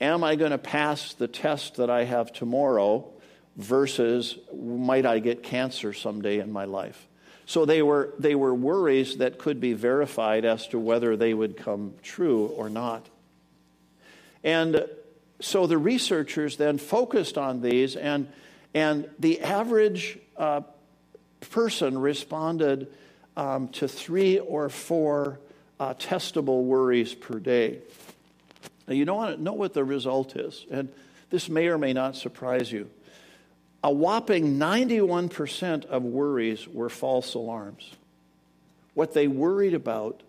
am 0.00 0.24
I 0.24 0.36
going 0.36 0.52
to 0.52 0.58
pass 0.58 1.12
the 1.14 1.28
test 1.28 1.76
that 1.76 1.90
I 1.90 2.04
have 2.04 2.32
tomorrow? 2.32 3.11
Versus 3.56 4.38
might 4.54 5.06
I 5.06 5.18
get 5.18 5.42
cancer 5.42 5.92
someday 5.92 6.38
in 6.38 6.52
my 6.52 6.64
life. 6.64 7.06
So 7.46 7.64
they 7.64 7.82
were, 7.82 8.14
they 8.18 8.34
were 8.34 8.54
worries 8.54 9.18
that 9.18 9.38
could 9.38 9.60
be 9.60 9.72
verified 9.72 10.44
as 10.44 10.66
to 10.68 10.78
whether 10.78 11.16
they 11.16 11.34
would 11.34 11.56
come 11.56 11.94
true 12.02 12.46
or 12.46 12.70
not. 12.70 13.06
And 14.44 14.86
so 15.40 15.66
the 15.66 15.78
researchers 15.78 16.56
then 16.56 16.78
focused 16.78 17.36
on 17.36 17.60
these, 17.60 17.96
and, 17.96 18.28
and 18.74 19.08
the 19.18 19.40
average 19.40 20.18
uh, 20.36 20.62
person 21.50 21.98
responded 21.98 22.86
um, 23.36 23.68
to 23.68 23.88
three 23.88 24.38
or 24.38 24.68
four 24.68 25.40
uh, 25.80 25.94
testable 25.94 26.62
worries 26.62 27.12
per 27.12 27.38
day. 27.38 27.78
Now, 28.86 28.94
you 28.94 29.04
don't 29.04 29.16
want 29.16 29.36
to 29.36 29.42
know 29.42 29.52
what 29.52 29.74
the 29.74 29.84
result 29.84 30.36
is, 30.36 30.64
and 30.70 30.88
this 31.30 31.48
may 31.48 31.68
or 31.68 31.78
may 31.78 31.92
not 31.92 32.16
surprise 32.16 32.70
you 32.70 32.88
a 33.82 33.92
whopping 33.92 34.58
91% 34.58 35.86
of 35.86 36.02
worries 36.04 36.68
were 36.68 36.88
false 36.88 37.34
alarms. 37.34 37.90
What 38.94 39.14
they 39.14 39.26
worried 39.26 39.74
about 39.74 40.22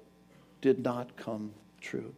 did 0.61 0.83
not 0.83 1.17
come 1.17 1.51
true. 1.81 2.13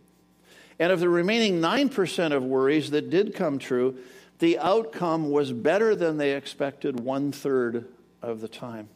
And 0.80 0.92
of 0.92 1.00
the 1.00 1.10
remaining 1.10 1.62
9% 1.62 2.32
of 2.32 2.44
worries 2.44 2.92
that 2.92 3.10
did 3.10 3.36
come 3.36 3.60
true, 3.60 3.98
the 4.40 4.60
outcome 4.60 5.32
was 5.32 5.52
better 5.52 5.96
than 5.96 6.18
they 6.18 6.34
expected 6.34 7.00
one 7.00 7.32
third 7.32 7.88
of 8.22 8.42
the 8.42 8.48
time. 8.48 8.90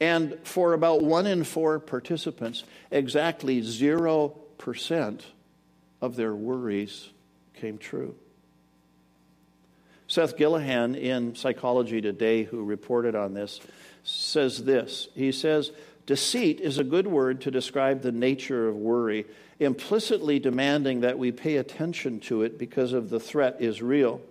And 0.00 0.38
for 0.44 0.74
about 0.74 1.02
one 1.02 1.26
in 1.26 1.42
four 1.44 1.80
participants, 1.80 2.62
exactly 2.90 3.60
0% 3.62 5.20
of 6.00 6.16
their 6.16 6.34
worries 6.34 7.10
came 7.54 7.78
true. 7.78 8.14
Seth 10.08 10.38
Gillihan 10.38 10.96
in 10.96 11.34
Psychology 11.34 12.00
Today, 12.00 12.42
who 12.42 12.64
reported 12.64 13.14
on 13.14 13.34
this, 13.34 13.60
says 14.04 14.64
this. 14.64 15.08
He 15.14 15.32
says, 15.32 15.70
Deceit 16.06 16.60
is 16.60 16.78
a 16.78 16.84
good 16.84 17.06
word 17.06 17.42
to 17.42 17.50
describe 17.50 18.00
the 18.00 18.10
nature 18.10 18.68
of 18.68 18.74
worry, 18.74 19.26
implicitly 19.60 20.38
demanding 20.38 21.02
that 21.02 21.18
we 21.18 21.30
pay 21.30 21.56
attention 21.56 22.20
to 22.20 22.42
it 22.42 22.58
because 22.58 22.94
of 22.94 23.10
the 23.10 23.20
threat 23.20 23.58
is 23.60 23.82
real. 23.82 24.22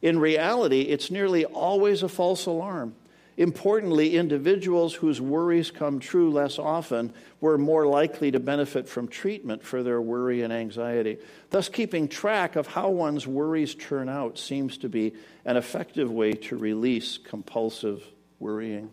In 0.00 0.18
reality, 0.18 0.82
it's 0.82 1.10
nearly 1.10 1.44
always 1.44 2.02
a 2.02 2.08
false 2.08 2.46
alarm. 2.46 2.94
Importantly, 3.38 4.16
individuals 4.16 4.94
whose 4.94 5.20
worries 5.20 5.70
come 5.70 6.00
true 6.00 6.28
less 6.28 6.58
often 6.58 7.12
were 7.40 7.56
more 7.56 7.86
likely 7.86 8.32
to 8.32 8.40
benefit 8.40 8.88
from 8.88 9.06
treatment 9.06 9.62
for 9.62 9.84
their 9.84 10.02
worry 10.02 10.42
and 10.42 10.52
anxiety. 10.52 11.18
Thus, 11.50 11.68
keeping 11.68 12.08
track 12.08 12.56
of 12.56 12.66
how 12.66 12.90
one's 12.90 13.28
worries 13.28 13.76
turn 13.76 14.08
out 14.08 14.38
seems 14.38 14.76
to 14.78 14.88
be 14.88 15.14
an 15.44 15.56
effective 15.56 16.10
way 16.10 16.32
to 16.32 16.56
release 16.56 17.16
compulsive 17.16 18.02
worrying. 18.40 18.90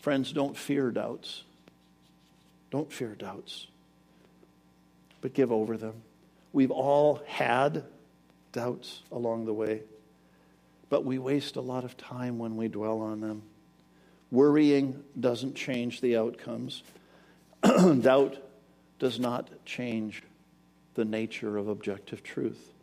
Friends, 0.00 0.32
don't 0.32 0.56
fear 0.56 0.90
doubts. 0.90 1.44
Don't 2.70 2.90
fear 2.90 3.14
doubts, 3.14 3.66
but 5.20 5.34
give 5.34 5.52
over 5.52 5.76
them. 5.76 6.00
We've 6.54 6.70
all 6.70 7.20
had 7.26 7.84
doubts 8.52 9.02
along 9.12 9.44
the 9.44 9.52
way. 9.52 9.82
But 10.92 11.06
we 11.06 11.18
waste 11.18 11.56
a 11.56 11.60
lot 11.62 11.84
of 11.84 11.96
time 11.96 12.38
when 12.38 12.54
we 12.54 12.68
dwell 12.68 13.00
on 13.00 13.22
them. 13.22 13.40
Worrying 14.30 15.02
doesn't 15.18 15.54
change 15.54 16.02
the 16.02 16.18
outcomes, 16.18 16.82
doubt 17.62 18.36
does 18.98 19.18
not 19.18 19.48
change 19.64 20.22
the 20.92 21.06
nature 21.06 21.56
of 21.56 21.68
objective 21.68 22.22
truth. 22.22 22.74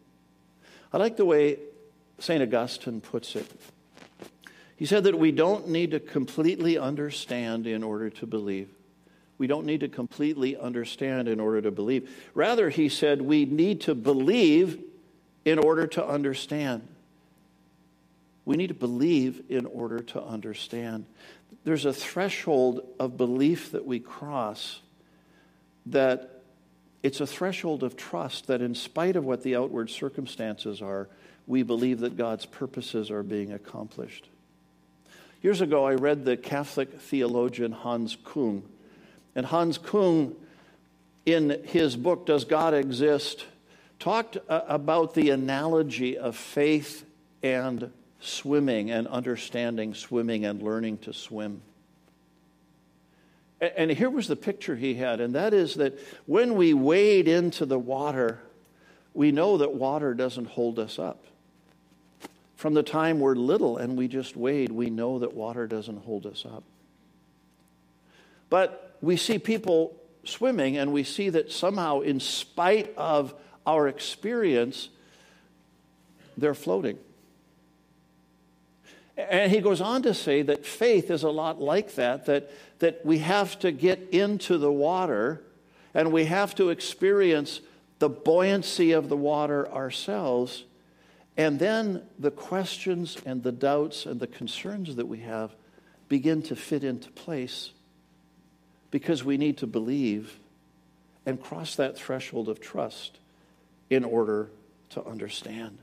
I 0.91 0.97
like 0.97 1.17
the 1.17 1.25
way 1.25 1.59
St. 2.17 2.41
Augustine 2.41 2.99
puts 2.99 3.35
it. 3.35 3.45
He 4.75 4.87
said 4.87 5.03
that 5.03 5.19
we 5.19 5.31
don't 5.31 5.67
need 5.67 5.91
to 5.91 5.99
completely 5.99 6.79
understand 6.79 7.67
in 7.67 7.83
order 7.83 8.09
to 8.09 8.25
believe. 8.25 8.69
We 9.37 9.45
don't 9.45 9.67
need 9.67 9.81
to 9.81 9.87
completely 9.87 10.57
understand 10.57 11.27
in 11.27 11.39
order 11.39 11.61
to 11.61 11.69
believe. 11.69 12.09
Rather, 12.33 12.71
he 12.71 12.89
said, 12.89 13.21
we 13.21 13.45
need 13.45 13.81
to 13.81 13.93
believe 13.93 14.79
in 15.45 15.59
order 15.59 15.85
to 15.85 16.03
understand. 16.03 16.87
We 18.49 18.57
need 18.57 18.69
to 18.69 18.73
believe 18.73 19.43
in 19.49 19.67
order 19.67 19.99
to 19.99 20.23
understand. 20.23 21.05
There's 21.65 21.85
a 21.85 21.93
threshold 21.93 22.81
of 22.99 23.15
belief 23.15 23.73
that 23.73 23.85
we 23.85 23.99
cross 23.99 24.79
that 25.85 26.41
it's 27.03 27.21
a 27.21 27.27
threshold 27.27 27.83
of 27.83 27.95
trust 27.95 28.47
that, 28.47 28.63
in 28.63 28.73
spite 28.73 29.15
of 29.15 29.23
what 29.23 29.43
the 29.43 29.55
outward 29.55 29.91
circumstances 29.91 30.81
are, 30.81 31.09
we 31.45 31.61
believe 31.61 31.99
that 31.99 32.17
God's 32.17 32.47
purposes 32.47 33.11
are 33.11 33.21
being 33.21 33.53
accomplished. 33.53 34.27
Years 35.43 35.61
ago, 35.61 35.85
I 35.85 35.93
read 35.93 36.25
the 36.25 36.35
Catholic 36.35 36.99
theologian 36.99 37.71
Hans 37.71 38.17
Kung. 38.25 38.63
And 39.35 39.45
Hans 39.45 39.77
Kung, 39.77 40.35
in 41.23 41.61
his 41.65 41.95
book, 41.95 42.25
Does 42.25 42.45
God 42.45 42.73
Exist? 42.73 43.45
talked 43.99 44.37
uh, 44.49 44.61
about 44.67 45.13
the 45.13 45.29
analogy 45.29 46.17
of 46.17 46.35
faith 46.35 47.05
and 47.43 47.91
swimming 48.19 48.91
and 48.91 49.07
understanding 49.07 49.93
swimming 49.93 50.45
and 50.45 50.61
learning 50.61 50.97
to 50.99 51.13
swim. 51.13 51.61
And 53.61 53.91
here 53.91 54.09
was 54.09 54.27
the 54.27 54.37
picture 54.37 54.75
he 54.75 54.93
had, 54.93 55.19
and 55.19 55.35
that 55.35 55.53
is 55.53 55.75
that 55.75 55.99
when 56.25 56.55
we 56.55 56.73
wade 56.73 57.27
into 57.27 57.65
the 57.65 57.79
water, 57.79 58.39
we 59.13 59.31
know 59.31 59.57
that 59.57 59.73
water 59.73 60.13
doesn't 60.13 60.45
hold 60.45 60.79
us 60.79 60.97
up. 60.97 61.25
From 62.55 62.73
the 62.73 62.83
time 62.83 63.19
we're 63.19 63.35
little 63.35 63.77
and 63.77 63.97
we 63.97 64.07
just 64.07 64.37
wade, 64.37 64.71
we 64.71 64.89
know 64.89 65.19
that 65.19 65.33
water 65.33 65.67
doesn't 65.67 66.03
hold 66.03 66.25
us 66.25 66.45
up. 66.45 66.63
But 68.49 68.97
we 69.01 69.17
see 69.17 69.39
people 69.39 69.95
swimming, 70.23 70.77
and 70.77 70.93
we 70.93 71.03
see 71.03 71.29
that 71.29 71.51
somehow, 71.51 71.99
in 71.99 72.19
spite 72.19 72.93
of 72.97 73.33
our 73.65 73.87
experience, 73.87 74.89
they're 76.37 76.53
floating. 76.53 76.97
And 79.27 79.51
he 79.51 79.59
goes 79.59 79.81
on 79.81 80.03
to 80.03 80.13
say 80.13 80.43
that 80.43 80.65
faith 80.65 81.11
is 81.11 81.23
a 81.23 81.29
lot 81.29 81.59
like 81.59 81.95
that, 81.95 82.25
that, 82.27 82.51
that 82.79 83.05
we 83.05 83.17
have 83.17 83.59
to 83.59 83.71
get 83.71 84.09
into 84.11 84.57
the 84.57 84.71
water 84.71 85.41
and 85.93 86.13
we 86.13 86.25
have 86.25 86.55
to 86.55 86.69
experience 86.69 87.59
the 87.97 88.07
buoyancy 88.07 88.93
of 88.93 89.09
the 89.09 89.17
water 89.17 89.69
ourselves. 89.69 90.63
And 91.35 91.59
then 91.59 92.03
the 92.17 92.31
questions 92.31 93.17
and 93.25 93.43
the 93.43 93.51
doubts 93.51 94.05
and 94.05 94.19
the 94.19 94.27
concerns 94.27 94.95
that 94.95 95.07
we 95.07 95.19
have 95.19 95.53
begin 96.07 96.41
to 96.43 96.55
fit 96.55 96.83
into 96.83 97.11
place 97.11 97.71
because 98.91 99.23
we 99.23 99.37
need 99.37 99.57
to 99.57 99.67
believe 99.67 100.39
and 101.25 101.41
cross 101.41 101.75
that 101.75 101.97
threshold 101.97 102.47
of 102.47 102.61
trust 102.61 103.19
in 103.89 104.05
order 104.05 104.49
to 104.91 105.05
understand. 105.05 105.77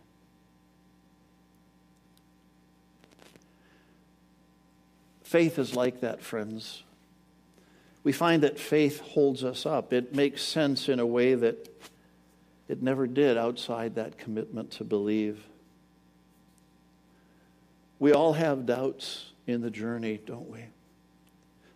Faith 5.27 5.59
is 5.59 5.75
like 5.75 6.03
that, 6.03 6.23
friends. 6.23 6.85
We 8.05 8.13
find 8.13 8.45
that 8.45 8.61
faith 8.61 9.01
holds 9.01 9.43
us 9.43 9.67
up. 9.67 9.93
It 9.93 10.15
makes 10.15 10.41
sense 10.41 10.89
in 10.89 11.01
a 11.01 11.05
way 11.05 11.35
that 11.35 11.69
it 12.69 12.81
never 12.81 13.09
did 13.09 13.37
outside 13.37 13.97
that 13.97 14.19
commitment 14.19 14.71
to 14.73 14.85
believe. 14.85 15.43
We 17.99 18.13
all 18.13 18.35
have 18.35 18.67
doubts 18.67 19.33
in 19.49 19.63
the 19.63 19.71
journey, 19.71 20.21
don't 20.25 20.49
we? 20.49 20.61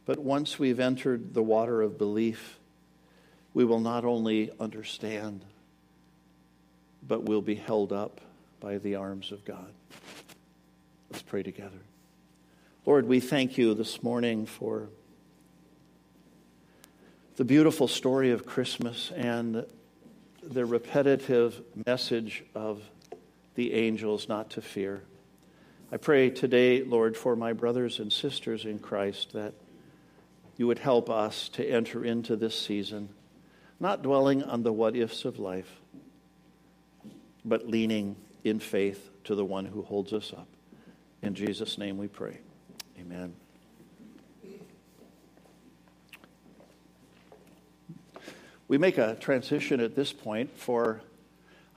But 0.06 0.20
once 0.20 0.56
we've 0.56 0.78
entered 0.78 1.34
the 1.34 1.42
water 1.42 1.82
of 1.82 1.98
belief, 1.98 2.56
we 3.52 3.64
will 3.64 3.80
not 3.80 4.04
only 4.04 4.52
understand, 4.60 5.44
but 7.02 7.24
we'll 7.24 7.42
be 7.42 7.56
held 7.56 7.92
up 7.92 8.20
by 8.60 8.78
the 8.78 8.94
arms 8.94 9.32
of 9.32 9.44
God. 9.44 9.72
Let's 11.10 11.22
pray 11.22 11.42
together. 11.42 11.80
Lord, 12.86 13.06
we 13.06 13.20
thank 13.20 13.58
you 13.58 13.74
this 13.74 14.02
morning 14.02 14.46
for 14.46 14.88
the 17.36 17.44
beautiful 17.44 17.86
story 17.86 18.30
of 18.30 18.46
Christmas 18.46 19.12
and 19.14 19.66
the 20.42 20.64
repetitive 20.64 21.60
message 21.86 22.42
of 22.54 22.82
the 23.54 23.74
angels 23.74 24.30
not 24.30 24.52
to 24.52 24.62
fear. 24.62 25.02
I 25.92 25.98
pray 25.98 26.30
today, 26.30 26.82
Lord, 26.82 27.18
for 27.18 27.36
my 27.36 27.52
brothers 27.52 27.98
and 27.98 28.10
sisters 28.10 28.64
in 28.64 28.78
Christ 28.78 29.34
that 29.34 29.52
you 30.56 30.66
would 30.66 30.78
help 30.78 31.10
us 31.10 31.50
to 31.50 31.68
enter 31.68 32.02
into 32.02 32.34
this 32.34 32.58
season, 32.58 33.10
not 33.78 34.02
dwelling 34.02 34.42
on 34.42 34.62
the 34.62 34.72
what 34.72 34.96
ifs 34.96 35.26
of 35.26 35.38
life, 35.38 35.70
but 37.44 37.68
leaning 37.68 38.16
in 38.42 38.58
faith 38.58 39.10
to 39.24 39.34
the 39.34 39.44
one 39.44 39.66
who 39.66 39.82
holds 39.82 40.14
us 40.14 40.32
up. 40.32 40.48
In 41.20 41.34
Jesus' 41.34 41.76
name 41.76 41.98
we 41.98 42.08
pray. 42.08 42.38
Amen. 43.00 43.32
We 48.68 48.76
make 48.76 48.98
a 48.98 49.16
transition 49.18 49.80
at 49.80 49.96
this 49.96 50.12
point 50.12 50.56
for 50.58 51.00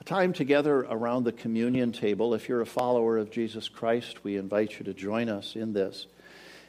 a 0.02 0.04
time 0.04 0.34
together 0.34 0.80
around 0.80 1.24
the 1.24 1.32
communion 1.32 1.94
table. 1.94 2.34
If 2.34 2.50
you're 2.50 2.60
a 2.60 2.66
follower 2.66 3.18
of 3.18 3.32
Jesus 3.32 3.70
Christ, 3.70 4.26
we 4.26 4.36
invite 4.36 4.80
you 4.80 4.86
to 4.86 4.94
join 4.94 5.30
us 5.30 5.56
in 5.56 5.72
this. 5.72 6.08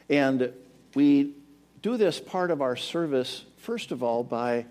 And 0.09 0.53
we 0.93 1.33
do 1.81 1.97
this 1.97 2.21
part 2.21 2.49
of 2.49 2.61
our 2.61 2.77
service, 2.77 3.43
first 3.57 3.91
of 3.91 4.03
all, 4.03 4.23
by 4.23 4.67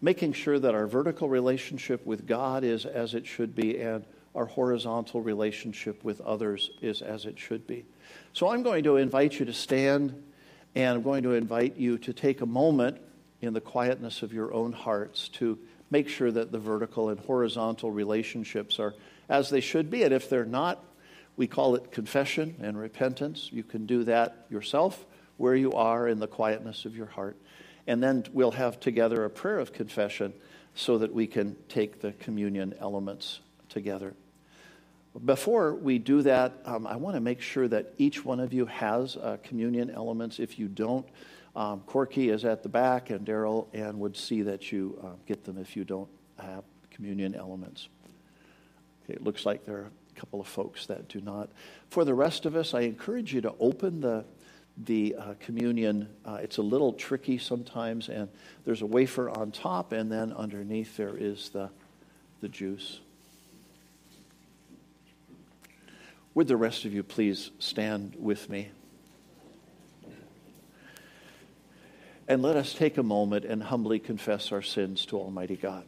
making 0.00 0.32
sure 0.32 0.58
that 0.58 0.74
our 0.74 0.86
vertical 0.86 1.28
relationship 1.28 2.06
with 2.06 2.26
God 2.26 2.64
is 2.64 2.86
as 2.86 3.12
it 3.12 3.26
should 3.26 3.54
be 3.54 3.78
and 3.78 4.04
our 4.34 4.46
horizontal 4.46 5.20
relationship 5.20 6.02
with 6.02 6.20
others 6.22 6.70
is 6.80 7.02
as 7.02 7.26
it 7.26 7.38
should 7.38 7.66
be. 7.66 7.84
So 8.38 8.50
I'm 8.50 8.62
going 8.62 8.84
to 8.84 8.98
invite 8.98 9.40
you 9.40 9.46
to 9.46 9.52
stand 9.52 10.14
and 10.76 10.98
I'm 10.98 11.02
going 11.02 11.24
to 11.24 11.32
invite 11.32 11.76
you 11.76 11.98
to 11.98 12.12
take 12.12 12.40
a 12.40 12.46
moment 12.46 13.00
in 13.40 13.52
the 13.52 13.60
quietness 13.60 14.22
of 14.22 14.32
your 14.32 14.54
own 14.54 14.72
hearts 14.72 15.28
to 15.30 15.58
make 15.90 16.08
sure 16.08 16.30
that 16.30 16.52
the 16.52 16.60
vertical 16.60 17.08
and 17.08 17.18
horizontal 17.18 17.90
relationships 17.90 18.78
are 18.78 18.94
as 19.28 19.50
they 19.50 19.58
should 19.58 19.90
be. 19.90 20.04
And 20.04 20.14
if 20.14 20.30
they're 20.30 20.44
not, 20.44 20.84
we 21.36 21.48
call 21.48 21.74
it 21.74 21.90
confession 21.90 22.54
and 22.60 22.78
repentance. 22.78 23.50
You 23.52 23.64
can 23.64 23.86
do 23.86 24.04
that 24.04 24.46
yourself 24.50 25.04
where 25.36 25.56
you 25.56 25.72
are 25.72 26.06
in 26.06 26.20
the 26.20 26.28
quietness 26.28 26.84
of 26.84 26.94
your 26.94 27.06
heart. 27.06 27.36
And 27.88 28.00
then 28.00 28.24
we'll 28.32 28.52
have 28.52 28.78
together 28.78 29.24
a 29.24 29.30
prayer 29.30 29.58
of 29.58 29.72
confession 29.72 30.32
so 30.76 30.98
that 30.98 31.12
we 31.12 31.26
can 31.26 31.56
take 31.68 32.02
the 32.02 32.12
communion 32.12 32.72
elements 32.78 33.40
together. 33.68 34.14
Before 35.24 35.74
we 35.74 35.98
do 35.98 36.22
that, 36.22 36.60
um, 36.64 36.86
I 36.86 36.96
want 36.96 37.16
to 37.16 37.20
make 37.20 37.40
sure 37.40 37.66
that 37.68 37.94
each 37.98 38.24
one 38.24 38.40
of 38.40 38.52
you 38.52 38.66
has 38.66 39.16
uh, 39.16 39.38
communion 39.42 39.90
elements. 39.90 40.38
If 40.38 40.58
you 40.58 40.68
don't, 40.68 41.06
um, 41.56 41.80
Corky 41.86 42.28
is 42.28 42.44
at 42.44 42.62
the 42.62 42.68
back, 42.68 43.10
and 43.10 43.26
Daryl 43.26 43.66
and 43.72 43.98
would 44.00 44.16
see 44.16 44.42
that 44.42 44.70
you 44.70 44.98
uh, 45.02 45.16
get 45.26 45.44
them 45.44 45.58
if 45.58 45.76
you 45.76 45.84
don't 45.84 46.08
have 46.38 46.62
communion 46.90 47.34
elements. 47.34 47.88
Okay, 49.04 49.14
it 49.14 49.24
looks 49.24 49.44
like 49.44 49.64
there 49.64 49.76
are 49.76 49.90
a 50.16 50.20
couple 50.20 50.40
of 50.40 50.46
folks 50.46 50.86
that 50.86 51.08
do 51.08 51.20
not. 51.20 51.48
For 51.90 52.04
the 52.04 52.14
rest 52.14 52.46
of 52.46 52.54
us, 52.54 52.74
I 52.74 52.80
encourage 52.82 53.32
you 53.34 53.40
to 53.42 53.54
open 53.58 54.00
the 54.00 54.24
the 54.84 55.16
uh, 55.18 55.34
communion. 55.40 56.08
Uh, 56.24 56.38
it's 56.40 56.58
a 56.58 56.62
little 56.62 56.92
tricky 56.92 57.38
sometimes, 57.38 58.08
and 58.08 58.28
there's 58.64 58.82
a 58.82 58.86
wafer 58.86 59.28
on 59.28 59.50
top, 59.50 59.90
and 59.90 60.12
then 60.12 60.32
underneath 60.32 60.96
there 60.96 61.16
is 61.16 61.48
the 61.48 61.70
the 62.40 62.48
juice. 62.48 63.00
Would 66.38 66.46
the 66.46 66.56
rest 66.56 66.84
of 66.84 66.94
you 66.94 67.02
please 67.02 67.50
stand 67.58 68.14
with 68.16 68.48
me? 68.48 68.70
And 72.28 72.42
let 72.42 72.54
us 72.54 72.74
take 72.74 72.96
a 72.96 73.02
moment 73.02 73.44
and 73.44 73.60
humbly 73.60 73.98
confess 73.98 74.52
our 74.52 74.62
sins 74.62 75.04
to 75.06 75.18
Almighty 75.18 75.56
God. 75.56 75.84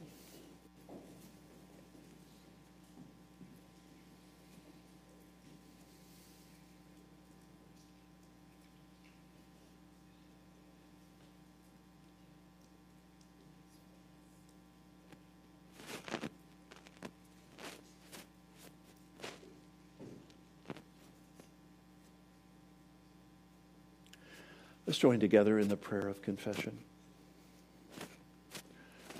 Let's 24.90 24.98
join 24.98 25.20
together 25.20 25.56
in 25.60 25.68
the 25.68 25.76
prayer 25.76 26.08
of 26.08 26.20
confession. 26.20 26.76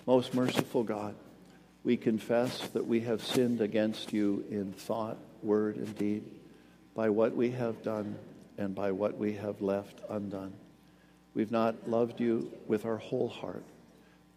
Most 0.05 0.35
merciful 0.35 0.83
God, 0.83 1.15
we 1.85 1.97
confess 1.97 2.67
that 2.71 2.89
we 2.89 3.03
have 3.03 3.25
sinned 3.25 3.61
against 3.61 4.13
you 4.13 4.45
in 4.51 4.73
thought, 4.73 5.17
word, 5.45 5.77
and 5.77 5.97
deed, 5.97 6.25
by 6.97 7.11
what 7.11 7.37
we 7.37 7.53
have 7.53 7.85
done 7.85 8.17
and 8.59 8.75
by 8.75 8.91
what 8.91 9.17
we 9.17 9.35
have 9.35 9.63
left 9.63 10.01
undone. 10.09 10.55
We've 11.35 11.53
not 11.53 11.89
loved 11.89 12.19
you 12.19 12.51
with 12.67 12.85
our 12.85 12.97
whole 12.97 13.29
heart. 13.29 13.63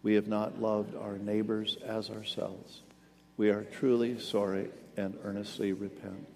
We 0.04 0.14
have 0.14 0.28
not 0.28 0.62
loved 0.62 0.94
our 0.94 1.18
neighbors 1.18 1.76
as 1.84 2.10
ourselves. 2.10 2.82
We 3.36 3.50
are 3.50 3.64
truly 3.64 4.20
sorry 4.20 4.68
and 4.96 5.18
earnestly 5.24 5.72
repent. 5.72 6.28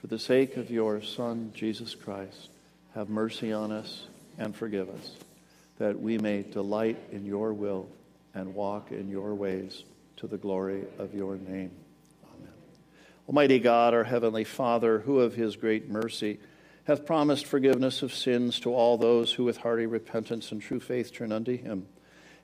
For 0.00 0.06
the 0.06 0.18
sake 0.18 0.56
of 0.56 0.70
your 0.70 1.02
Son, 1.02 1.52
Jesus 1.54 1.94
Christ, 1.94 2.48
have 2.94 3.10
mercy 3.10 3.52
on 3.52 3.70
us 3.70 4.06
and 4.38 4.54
forgive 4.54 4.88
us, 4.88 5.12
that 5.78 6.00
we 6.00 6.18
may 6.18 6.42
delight 6.42 6.98
in 7.12 7.24
your 7.24 7.52
will 7.52 7.88
and 8.34 8.54
walk 8.54 8.90
in 8.92 9.08
your 9.08 9.34
ways 9.34 9.84
to 10.16 10.26
the 10.26 10.38
glory 10.38 10.84
of 10.98 11.14
your 11.14 11.36
name. 11.36 11.70
Amen. 12.24 12.52
Almighty 13.28 13.58
God, 13.58 13.94
our 13.94 14.04
heavenly 14.04 14.44
Father, 14.44 15.00
who 15.00 15.20
of 15.20 15.34
his 15.34 15.56
great 15.56 15.88
mercy 15.88 16.38
hath 16.84 17.06
promised 17.06 17.46
forgiveness 17.46 18.02
of 18.02 18.12
sins 18.12 18.60
to 18.60 18.72
all 18.72 18.98
those 18.98 19.32
who 19.32 19.44
with 19.44 19.58
hearty 19.58 19.86
repentance 19.86 20.52
and 20.52 20.60
true 20.60 20.80
faith 20.80 21.12
turn 21.12 21.32
unto 21.32 21.56
him, 21.56 21.86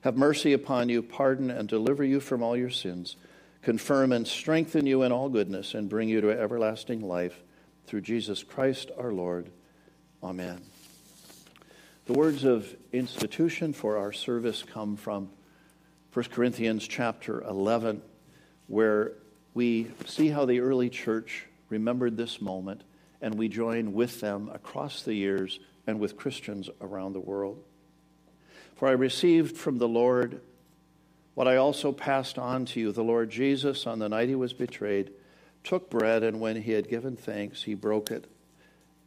have 0.01 0.17
mercy 0.17 0.51
upon 0.53 0.89
you, 0.89 1.01
pardon 1.01 1.51
and 1.51 1.69
deliver 1.69 2.03
you 2.03 2.19
from 2.19 2.41
all 2.41 2.57
your 2.57 2.71
sins, 2.71 3.15
confirm 3.61 4.11
and 4.11 4.27
strengthen 4.27 4.87
you 4.87 5.03
in 5.03 5.11
all 5.11 5.29
goodness, 5.29 5.75
and 5.75 5.89
bring 5.89 6.09
you 6.09 6.21
to 6.21 6.31
everlasting 6.31 7.01
life 7.01 7.43
through 7.85 8.01
Jesus 8.01 8.43
Christ 8.43 8.89
our 8.97 9.11
Lord. 9.11 9.51
Amen. 10.23 10.70
The 12.11 12.19
words 12.19 12.43
of 12.43 12.75
institution 12.91 13.71
for 13.71 13.95
our 13.95 14.11
service 14.11 14.63
come 14.63 14.97
from 14.97 15.29
1 16.11 16.25
Corinthians 16.25 16.85
chapter 16.85 17.41
11, 17.41 18.01
where 18.67 19.13
we 19.53 19.87
see 20.07 20.27
how 20.27 20.43
the 20.43 20.59
early 20.59 20.89
church 20.89 21.45
remembered 21.69 22.17
this 22.17 22.41
moment, 22.41 22.83
and 23.21 23.35
we 23.35 23.47
join 23.47 23.93
with 23.93 24.19
them 24.19 24.49
across 24.53 25.03
the 25.03 25.13
years 25.13 25.61
and 25.87 26.01
with 26.01 26.17
Christians 26.17 26.69
around 26.81 27.13
the 27.13 27.21
world. 27.21 27.63
For 28.75 28.89
I 28.89 28.91
received 28.91 29.55
from 29.55 29.77
the 29.77 29.87
Lord 29.87 30.41
what 31.33 31.47
I 31.47 31.55
also 31.55 31.93
passed 31.93 32.37
on 32.37 32.65
to 32.65 32.79
you. 32.81 32.91
The 32.91 33.05
Lord 33.05 33.29
Jesus, 33.29 33.87
on 33.87 33.99
the 33.99 34.09
night 34.09 34.27
he 34.27 34.35
was 34.35 34.51
betrayed, 34.51 35.11
took 35.63 35.89
bread, 35.89 36.23
and 36.23 36.41
when 36.41 36.61
he 36.61 36.73
had 36.73 36.89
given 36.89 37.15
thanks, 37.15 37.63
he 37.63 37.73
broke 37.73 38.11
it 38.11 38.29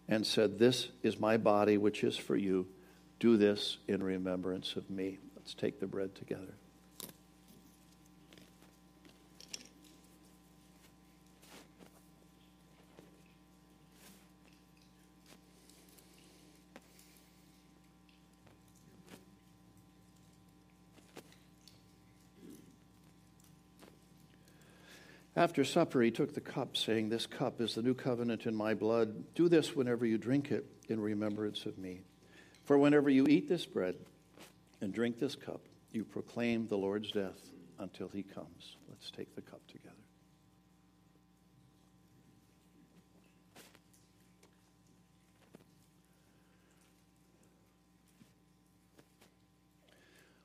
and 0.09 0.27
said, 0.27 0.59
This 0.59 0.89
is 1.03 1.21
my 1.21 1.37
body, 1.37 1.77
which 1.77 2.03
is 2.03 2.17
for 2.17 2.35
you. 2.35 2.67
Do 3.25 3.39
this 3.39 3.79
in 3.89 4.03
remembrance 4.03 4.77
of 4.77 4.91
me. 4.91 5.17
Let's 5.35 5.55
take 5.55 5.81
the 5.81 5.87
bread 5.87 6.15
together. 6.15 6.53
After 25.35 25.65
supper, 25.65 26.03
he 26.03 26.11
took 26.11 26.35
the 26.35 26.43
cup, 26.43 26.77
saying, 26.77 27.09
This 27.09 27.27
cup 27.27 27.63
is 27.63 27.75
the 27.75 27.81
new 27.81 27.95
covenant 27.95 28.45
in 28.45 28.55
my 28.55 28.75
blood. 28.75 29.35
Do 29.35 29.49
this 29.49 29.75
whenever 29.75 30.05
you 30.05 30.19
drink 30.19 30.51
it 30.51 30.67
in 30.91 31.01
remembrance 31.01 31.65
of 31.65 31.79
me. 31.79 32.03
For 32.65 32.79
whenever 32.79 33.11
you 33.11 33.27
eat 33.27 33.49
this 33.49 33.67
bread 33.67 33.97
and 34.81 34.93
drink 34.93 35.19
this 35.19 35.37
cup, 35.37 35.61
you 35.93 36.03
proclaim 36.03 36.67
the 36.67 36.77
Lord's 36.77 37.11
death 37.13 37.51
until 37.79 38.09
he 38.09 38.23
comes. 38.23 38.77
Let's 38.89 39.11
take 39.11 39.35
the 39.35 39.43
cup 39.43 39.61
together. 39.67 39.95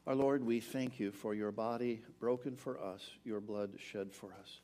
Our 0.05 0.15
Lord, 0.15 0.43
we 0.43 0.59
thank 0.59 0.99
you 0.99 1.11
for 1.11 1.33
your 1.35 1.51
body 1.51 2.01
broken 2.19 2.55
for 2.55 2.81
us, 2.81 3.07
your 3.23 3.39
blood 3.39 3.73
shed 3.77 4.11
for 4.11 4.33
us. 4.41 4.59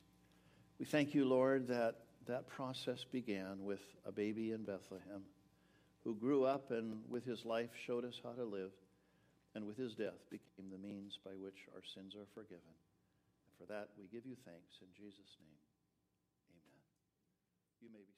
We 0.79 0.85
thank 0.85 1.13
you, 1.13 1.23
Lord, 1.23 1.67
that 1.67 1.99
that 2.25 2.47
process 2.47 3.05
began 3.05 3.63
with 3.63 3.81
a 4.05 4.11
baby 4.11 4.51
in 4.51 4.63
Bethlehem 4.63 5.21
who 6.05 6.13
grew 6.13 6.45
up 6.45 6.69
and 6.69 7.01
with 7.09 7.25
his 7.25 7.43
life 7.43 7.73
showed 7.85 8.05
us 8.05 8.21
how 8.23 8.31
to 8.31 8.45
live, 8.45 8.71
and 9.55 9.65
with 9.65 9.75
his 9.75 9.93
death 9.95 10.21
became 10.29 10.69
the 10.69 10.77
means 10.77 11.17
by 11.25 11.33
which 11.33 11.65
our 11.73 11.81
sins 11.97 12.13
are 12.13 12.29
forgiven. 12.37 12.77
And 13.49 13.53
for 13.57 13.65
that, 13.73 13.89
we 13.97 14.05
give 14.13 14.23
you 14.23 14.37
thanks 14.45 14.77
in 14.85 14.87
Jesus' 14.93 15.35
name. 15.41 15.59
Amen. 16.53 16.79
You 17.81 17.89
may 17.91 18.05
be. 18.05 18.14